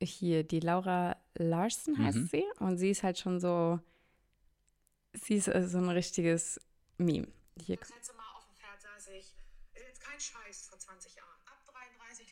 [0.00, 2.26] Hier, die Laura Larson heißt Mhm.
[2.28, 3.80] sie und sie ist halt schon so,
[5.14, 6.60] sie ist äh, so ein richtiges
[6.98, 7.28] Meme.
[7.60, 9.34] Hier, Das letzte Mal auf dem Pferd saß ich,
[9.74, 11.25] ist jetzt kein Scheiß, vor 20 Jahren.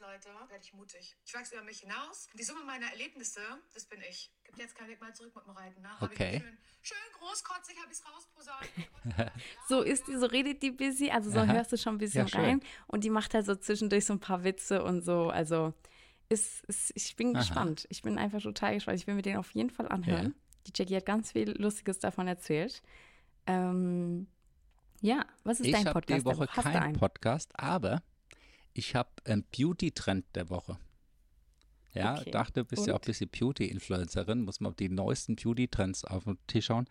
[0.05, 1.17] Ab 33 Leute, werde ich mutig.
[1.25, 2.29] Ich wachse über mich hinaus.
[2.39, 3.41] Die Summe meiner Erlebnisse,
[3.73, 4.31] das bin ich.
[4.45, 5.81] Gibt jetzt keinen Weg mal zurück mit dem Reiten.
[5.83, 5.89] Ne?
[6.01, 6.37] Okay.
[6.37, 9.33] Ich schön, schön großkotzig habe ich es rausposaunt.
[9.69, 11.53] So ist die, so redet die busy, also so Aha.
[11.53, 12.61] hörst du schon ein bisschen Ja, rein.
[12.87, 15.29] Und die macht halt so zwischendurch so ein paar Witze und so.
[15.31, 15.75] Also
[16.29, 17.41] ist, ist, ich bin Aha.
[17.41, 17.87] gespannt.
[17.91, 18.99] Ich bin einfach total gespannt.
[18.99, 20.27] Ich will mir den auf jeden Fall anhören.
[20.27, 20.33] Ja.
[20.67, 22.83] Die Jackie hat ganz viel Lustiges davon erzählt.
[23.47, 24.27] Ähm,
[25.01, 26.21] ja, was ist Ich dein habe Podcast?
[26.21, 26.63] die Woche der Woche?
[26.63, 26.99] Keinen einen?
[26.99, 28.03] Podcast, aber
[28.75, 30.79] ich habe einen Beauty-Trend der Woche.
[31.95, 32.31] Ja, Okay.
[32.33, 33.07] dachte, du bist ja auch ein Und?
[33.07, 36.87] bisschen Beauty-Influencerin, muss man die neuesten Beauty-Trends auf den Tisch schauen.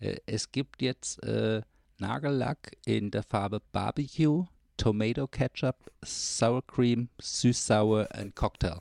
[0.00, 1.62] Äh, es gibt jetzt äh,
[1.98, 8.80] Nagellack in der Farbe Barbecue, Tomato Ketchup, Sour Cream, Süß-Sauer und Cocktail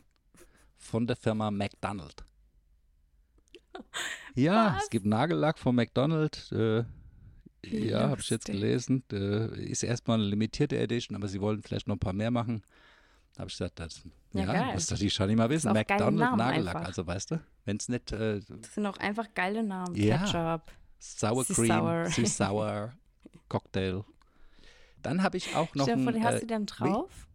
[0.77, 2.23] von der Firma McDonald's.
[4.35, 4.83] Ja, Was?
[4.83, 6.51] es gibt Nagellack von McDonald's.
[6.51, 6.83] Äh,
[7.71, 9.03] ja, habe ich jetzt gelesen.
[9.11, 12.63] Äh, ist erstmal eine limitierte Edition, aber sie wollen vielleicht noch ein paar mehr machen.
[13.33, 14.01] Da habe ich gesagt, das,
[14.33, 15.71] Ja, ja, das, das die schon nicht mal wissen.
[15.71, 16.87] McDonald's Nagellack, einfach.
[16.87, 19.95] also weißt du, wenn es nicht äh, Das sind auch einfach geile Namen.
[19.95, 20.17] Ja.
[20.17, 20.71] Ketchup.
[20.99, 22.05] Sour Süß Cream, Sour.
[22.09, 22.93] Süß-Sauer,
[23.49, 24.03] Cocktail.
[25.03, 27.27] Dann habe ich auch noch Stell dir vor, du hast äh, die dann drauf.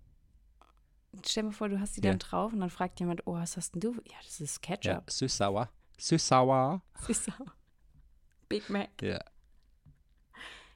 [1.25, 2.11] Stell dir vor, du hast die Ja.
[2.11, 3.93] dann drauf und dann fragt jemand, oh, was hast denn du?
[3.93, 5.11] Ja, das ist ja, Ketchup.
[5.11, 5.69] Süß-Sauer.
[5.99, 6.83] Süß-Sauer.
[7.07, 7.53] Süß-sauer.
[8.49, 8.91] Big Mac.
[9.01, 9.21] Ja.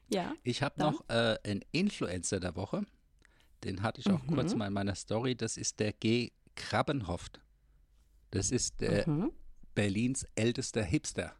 [0.08, 0.34] Ja.
[0.44, 2.82] Ich habe noch äh, einen Influencer der Woche.
[3.64, 4.58] Den hatte ich auch kurz Mhm.
[4.58, 5.34] mal in meiner Story.
[5.34, 6.30] Das ist der G.
[6.54, 7.40] Krabbenhoft.
[8.30, 9.32] Das ist der Mhm.
[9.74, 11.34] Berlins ältester Hipster.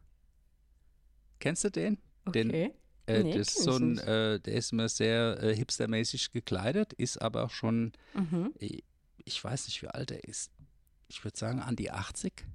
[1.39, 1.97] Kennst du den?
[2.33, 2.73] Den, Okay.
[3.07, 7.21] Äh, Nee, das ist so ein, äh, der ist immer sehr äh, hipstermäßig gekleidet, ist
[7.21, 8.53] aber auch schon, Mhm.
[8.59, 8.81] äh,
[9.23, 10.51] ich weiß nicht, wie alt er ist.
[11.07, 12.45] Ich würde sagen, an die 80.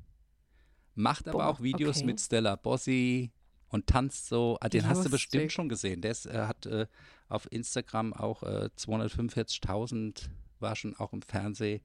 [0.94, 2.06] Macht aber Boah, auch Videos okay.
[2.06, 3.30] mit Stella Bossi
[3.73, 4.57] und tanzt so.
[4.61, 6.01] Ah, den hast du bestimmt schon gesehen.
[6.03, 6.87] Der ist, äh, hat äh,
[7.29, 10.29] auf Instagram auch äh, 245.000,
[10.61, 11.81] war schon auch im Fernsehen.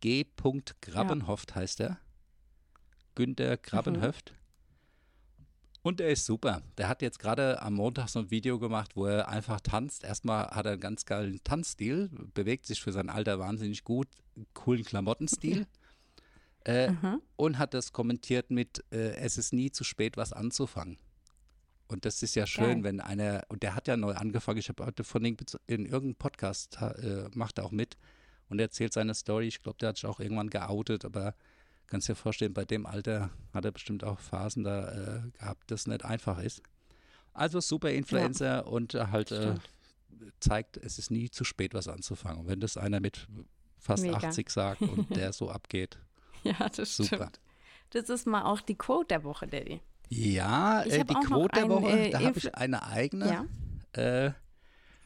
[0.00, 0.26] G.
[0.80, 1.98] Grabbenhoft heißt er.
[3.14, 3.62] Günter Mhm.
[3.62, 4.34] Grabbenhöft.
[5.82, 6.62] Und er ist super.
[6.76, 10.04] Der hat jetzt gerade am Montag so ein Video gemacht, wo er einfach tanzt.
[10.04, 14.08] Erstmal hat er einen ganz geilen Tanzstil, bewegt sich für sein Alter wahnsinnig gut,
[14.54, 15.66] coolen Klamottenstil.
[16.64, 17.22] Äh, Mhm.
[17.36, 20.98] und hat das kommentiert mit, äh, es ist nie zu spät, was anzufangen.
[21.88, 22.84] Und das ist ja schön, Geil.
[22.84, 25.36] wenn einer, und der hat ja neu angefangen, ich habe heute von in
[25.66, 27.96] irgendeinem Podcast, äh, macht er auch mit
[28.50, 29.48] und erzählt seine Story.
[29.48, 31.34] Ich glaube, der hat sich auch irgendwann geoutet, aber
[31.86, 35.86] kannst dir vorstellen, bei dem Alter hat er bestimmt auch Phasen da äh, gehabt, das
[35.86, 36.62] nicht einfach ist.
[37.32, 39.54] Also super Influencer und äh, halt äh,
[40.40, 42.40] zeigt, es ist nie zu spät, was anzufangen.
[42.40, 43.26] Und wenn das einer mit
[43.78, 44.16] fast Mega.
[44.18, 45.98] 80 sagt und der so abgeht,
[46.44, 47.16] Ja, das super.
[47.16, 47.40] stimmt.
[47.90, 49.80] Das ist mal auch die Quote der Woche, Daddy.
[50.08, 53.46] Ja, äh, die Quote der Woche, äh, da habe ich eine eigene.
[53.94, 54.26] Ja.
[54.26, 54.32] Äh,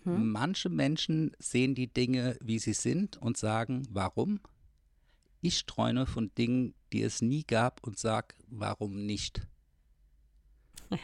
[0.04, 0.32] Hm?
[0.32, 4.40] Manche Menschen sehen die Dinge, wie sie sind und sagen, warum?
[5.40, 9.42] Ich träume von Dingen, die es nie gab und sag, warum nicht?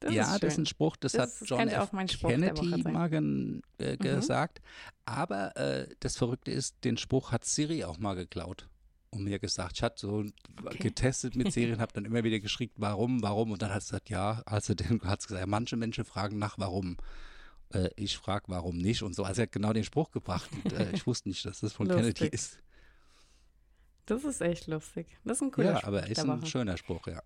[0.00, 1.90] Das ja, das ist ein Spruch, das, Das hat John F.
[2.20, 3.98] Kennedy mal gen, äh, Mhm.
[3.98, 4.60] gesagt.
[5.06, 8.68] Aber äh, das Verrückte ist, den Spruch hat Siri auch mal geklaut
[9.10, 9.72] und mir gesagt.
[9.76, 10.24] Ich hatte so
[10.64, 10.78] Okay.
[10.78, 13.52] getestet mit Siri und habe dann immer wieder geschrieben, warum, warum?
[13.52, 16.58] Und dann hat sie gesagt, ja, also dann hat sie gesagt, manche Menschen fragen nach
[16.58, 16.96] warum.
[17.72, 19.24] Äh, ich frage, warum nicht und so.
[19.24, 20.48] Also er hat genau den Spruch gebracht.
[20.52, 22.32] Und, äh, ich wusste nicht, dass das von Kennedy Lustig.
[22.32, 22.58] ist.
[24.06, 25.06] Das ist echt lustig.
[25.24, 26.46] Das ist ein cooler ja, Spruch aber ist der ein Woche.
[26.46, 27.22] schöner Spruch, ja.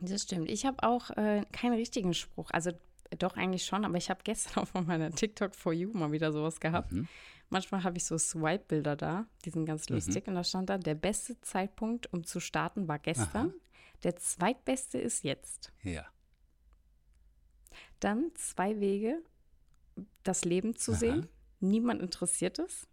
[0.00, 0.50] Das stimmt.
[0.50, 2.50] Ich habe auch äh, keinen richtigen Spruch.
[2.50, 2.72] Also
[3.18, 6.32] doch eigentlich schon, aber ich habe gestern auch von meiner TikTok for You mal wieder
[6.32, 6.92] sowas gehabt.
[6.92, 7.06] Mhm.
[7.52, 10.26] Manchmal habe ich so Swipe-Bilder da, die sind ganz lustig.
[10.26, 13.48] Und da stand da, der beste Zeitpunkt, um zu starten, war gestern.
[13.48, 13.54] Aha.
[14.04, 15.70] Der zweitbeste ist jetzt.
[15.82, 16.06] Ja.
[18.00, 19.22] Dann zwei Wege,
[20.22, 20.98] das Leben zu Aha.
[20.98, 21.28] sehen.
[21.60, 22.88] Niemand interessiert es.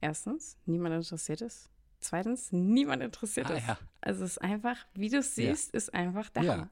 [0.00, 1.70] Erstens, niemand interessiert es.
[2.00, 3.66] Zweitens, niemand interessiert Ah, es.
[3.66, 3.78] ja.
[4.00, 5.54] Also es ist einfach, wie du es Ja.
[5.54, 6.52] siehst, ist einfach der Ja.
[6.54, 6.70] Hammer.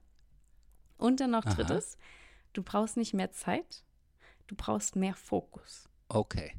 [0.99, 1.55] Und dann noch Aha.
[1.55, 1.99] drittes,
[2.53, 3.85] du brauchst nicht mehr Zeit,
[4.49, 5.89] du brauchst mehr Fokus.
[6.09, 6.53] Okay.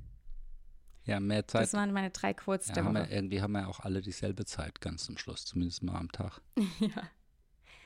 [1.08, 1.64] Ja, mehr Zeit.
[1.64, 3.14] Das waren meine drei Quotes Ja, der haben wir, Woche.
[3.14, 6.42] irgendwie haben wir auch alle dieselbe Zeit ganz zum Schluss, zumindest mal am Tag.
[6.80, 7.02] ja.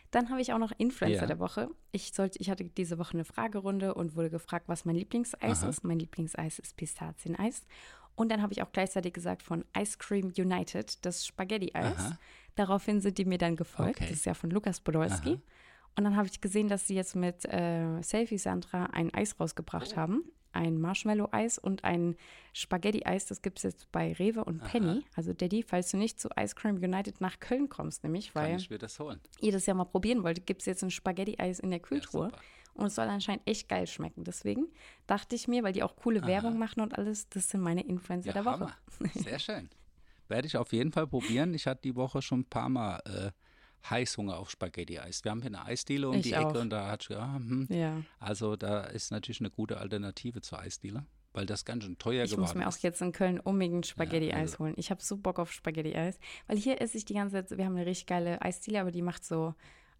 [0.09, 1.25] Dann habe ich auch noch Influencer Ja.
[1.27, 1.69] der Woche.
[1.93, 5.69] Ich, sollte, ich hatte diese Woche eine Fragerunde und wurde gefragt, was mein Lieblingseis Aha.
[5.69, 5.83] ist.
[5.85, 7.61] Mein Lieblingseis ist Pistazieneis.
[8.15, 12.15] Und dann habe ich auch gleichzeitig gesagt von Ice Cream United, das Spaghetti-Eis.
[12.55, 13.97] Daraufhin sind die mir dann gefolgt.
[14.01, 14.09] Okay.
[14.09, 15.29] Das ist ja von Lukas Podolski.
[15.35, 15.41] Aha.
[15.97, 19.95] Und dann habe ich gesehen, dass sie jetzt mit äh, Selfie Sandra ein Eis rausgebracht
[19.95, 20.23] haben.
[20.53, 22.15] Ein Marshmallow-Eis und ein
[22.53, 23.25] Spaghetti-Eis.
[23.25, 25.03] Das gibt es jetzt bei Rewe und Penny.
[25.15, 28.57] Also Daddy, falls du nicht zu Ice Cream United nach Köln kommst, nämlich, weil
[29.41, 32.25] ihr das ja mal probieren wollt, gibt es jetzt ein Spaghetti-Eis in der Kühltruhe.
[32.25, 32.41] super.
[32.73, 34.23] und es soll anscheinend echt geil schmecken.
[34.23, 34.67] Deswegen
[35.07, 38.27] dachte ich mir, weil die auch coole Werbung machen und alles, das sind meine Influencer
[38.27, 38.59] Ja, der Woche.
[38.59, 38.75] Hammer.
[39.15, 39.69] Sehr schön.
[40.27, 41.53] Werde ich auf jeden Fall probieren.
[41.53, 43.31] Ich hatte die Woche schon ein paar Mal äh,
[43.89, 45.23] Heißhunger auf Spaghetti-Eis.
[45.23, 46.61] Wir haben hier eine Eisdiele um Ich die Ecke auch.
[46.61, 47.67] und da hat ich, ja, hm.
[47.69, 48.01] Ja.
[48.19, 52.31] also da ist natürlich eine gute Alternative zur Eisdiele, weil das ganz schön teuer Ich
[52.31, 52.83] geworden muss mir auch ist.
[52.83, 54.73] jetzt in Köln unbedingt Spaghetti-Eis also- holen.
[54.77, 56.19] Ich habe so Bock auf Spaghetti-Eis.
[56.47, 59.01] Weil hier esse ich die ganze Zeit, wir haben eine richtig geile Eisdiele, aber die
[59.01, 59.53] macht so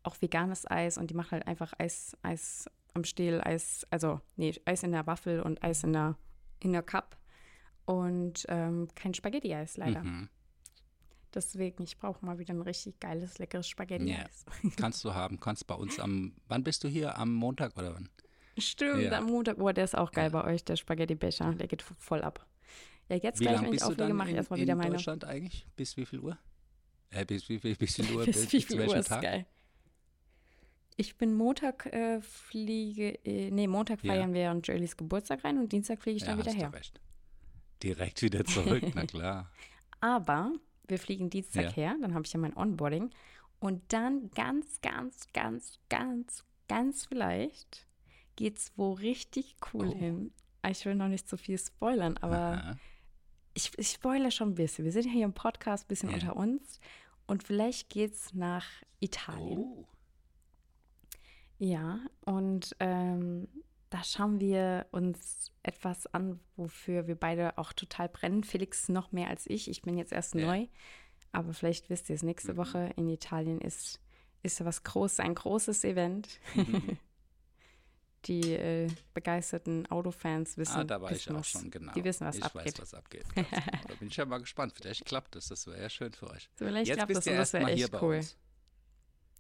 [0.04, 4.54] auch veganes Eis und die macht halt einfach Eis, Eis am Stiel, Eis, also nee,
[4.66, 6.18] Eis in der Waffel und Eis in der,
[6.60, 7.18] in der Cup.
[7.86, 10.04] Und ähm, kein Spaghetti-Eis leider.
[10.04, 10.30] Mhm.
[11.34, 14.46] Deswegen, ich brauche mal wieder ein richtig geiles, leckeres Spaghetti-Eis.
[14.76, 17.18] Kannst du haben, kannst bei uns am, wann bist du hier?
[17.18, 18.10] Am Montag oder wann?
[18.58, 19.18] Stimmt, Ja.
[19.20, 22.46] am Montag, boah, der ist auch geil bei euch, der Spaghetti-Becher, der geht voll ab.
[23.10, 24.92] Ja, jetzt Wie gleich, wenn ich auflege, mache ich erstmal wieder meine.
[24.92, 25.66] Deutschland eigentlich?
[25.76, 26.38] Bis wie viel Uhr?
[27.12, 28.26] Äh, bis wie viel, bis wie viel Uhr?
[28.26, 29.22] Bis wie viel Uhr ist Tag?
[29.22, 29.46] geil.
[30.98, 34.14] Ich bin Montag äh, fliege, äh, nee, Montag Ja.
[34.14, 36.74] feiern wir an Jolys Geburtstag rein und Dienstag fliege ich dann ja, wieder her.
[36.74, 37.00] recht.
[37.82, 39.50] Direkt wieder zurück, na klar.
[40.02, 40.54] Aber
[40.92, 41.72] wir fliegen Dienstag Ja.
[41.72, 43.10] her, dann habe ich ja mein Onboarding.
[43.60, 47.88] Und dann ganz, ganz, ganz, ganz, ganz vielleicht
[48.36, 49.96] geht's wo richtig cool Oh.
[49.98, 50.32] hin.
[50.70, 52.78] Ich will noch nicht zu viel spoilern, aber Aha.
[53.56, 54.86] ich, ich spoilere schon ein bisschen.
[54.86, 56.16] Wir sind hier im Podcast ein bisschen Ja.
[56.16, 56.80] unter uns.
[57.28, 58.66] Und vielleicht geht's nach
[59.00, 59.60] Italien.
[59.60, 59.86] Oh.
[61.60, 63.48] Ja, und ähm,
[63.92, 68.44] da schauen wir uns etwas an, wofür wir beide auch total brennen.
[68.44, 69.70] Felix noch mehr als ich.
[69.70, 70.48] Ich bin jetzt erst Ja.
[70.48, 70.66] neu,
[71.32, 72.58] aber vielleicht wisst ihr es, nächste Mhm.
[72.58, 74.00] Woche in Italien ist,
[74.42, 76.40] ist was Großes, ein großes Event.
[76.56, 76.98] Mhm.
[78.26, 81.92] Die äh, begeisterten Autofans wissen, Ah, da war ich auch was, schon, genau.
[81.94, 82.66] die wissen, was ich abgeht.
[82.66, 83.26] weiß, was abgeht.
[83.36, 84.74] Da bin ich ja mal gespannt.
[84.76, 85.48] Vielleicht klappt das.
[85.48, 86.48] Das wäre ja schön für euch.
[86.56, 88.22] So, vielleicht Jetzt klappt bist das und das wäre echt bei cool.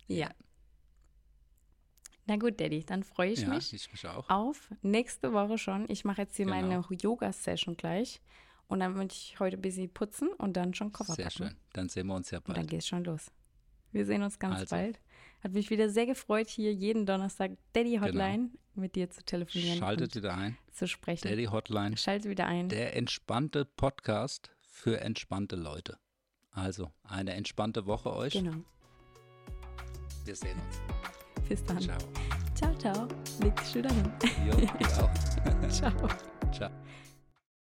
[0.07, 0.31] Ja.
[2.27, 3.73] Na gut, Daddy, dann freue ich ja, mich.
[3.73, 4.29] ich mich auch.
[4.29, 5.85] auf nächste Woche schon.
[5.89, 6.61] Ich mache jetzt hier Genau.
[6.61, 8.21] meine Yoga-Session gleich.
[8.67, 11.37] Und dann würde ich heute ein bisschen putzen und dann schon Koffer Sehr packen.
[11.49, 11.55] schön.
[11.73, 12.69] Dann sehen wir uns ja Und dann bald.
[12.69, 13.31] geht es schon los.
[13.91, 14.75] Wir sehen uns ganz Also.
[14.75, 14.99] bald.
[15.43, 19.87] Hat mich wieder sehr gefreut, hier jeden Donnerstag Daddy Hotline mit dir zu telefonieren Genau.
[19.87, 20.57] Schaltet wieder ein.
[20.71, 21.27] zu sprechen.
[21.27, 21.97] Daddy Hotline.
[21.97, 22.69] Schalte wieder ein.
[22.69, 25.97] Der entspannte Podcast für entspannte Leute.
[26.51, 28.33] Also, eine entspannte Woche euch.
[28.33, 28.53] Genau.
[30.23, 31.00] Wir sehen uns.
[31.51, 31.81] Bis dann.
[31.81, 31.97] Ciao.
[32.55, 33.07] Ciao, ciao.
[33.41, 34.09] Leg dich wieder hin.
[34.47, 34.53] Jo,
[35.01, 35.67] auch.
[35.69, 35.91] ciao.
[36.53, 36.71] Ciao.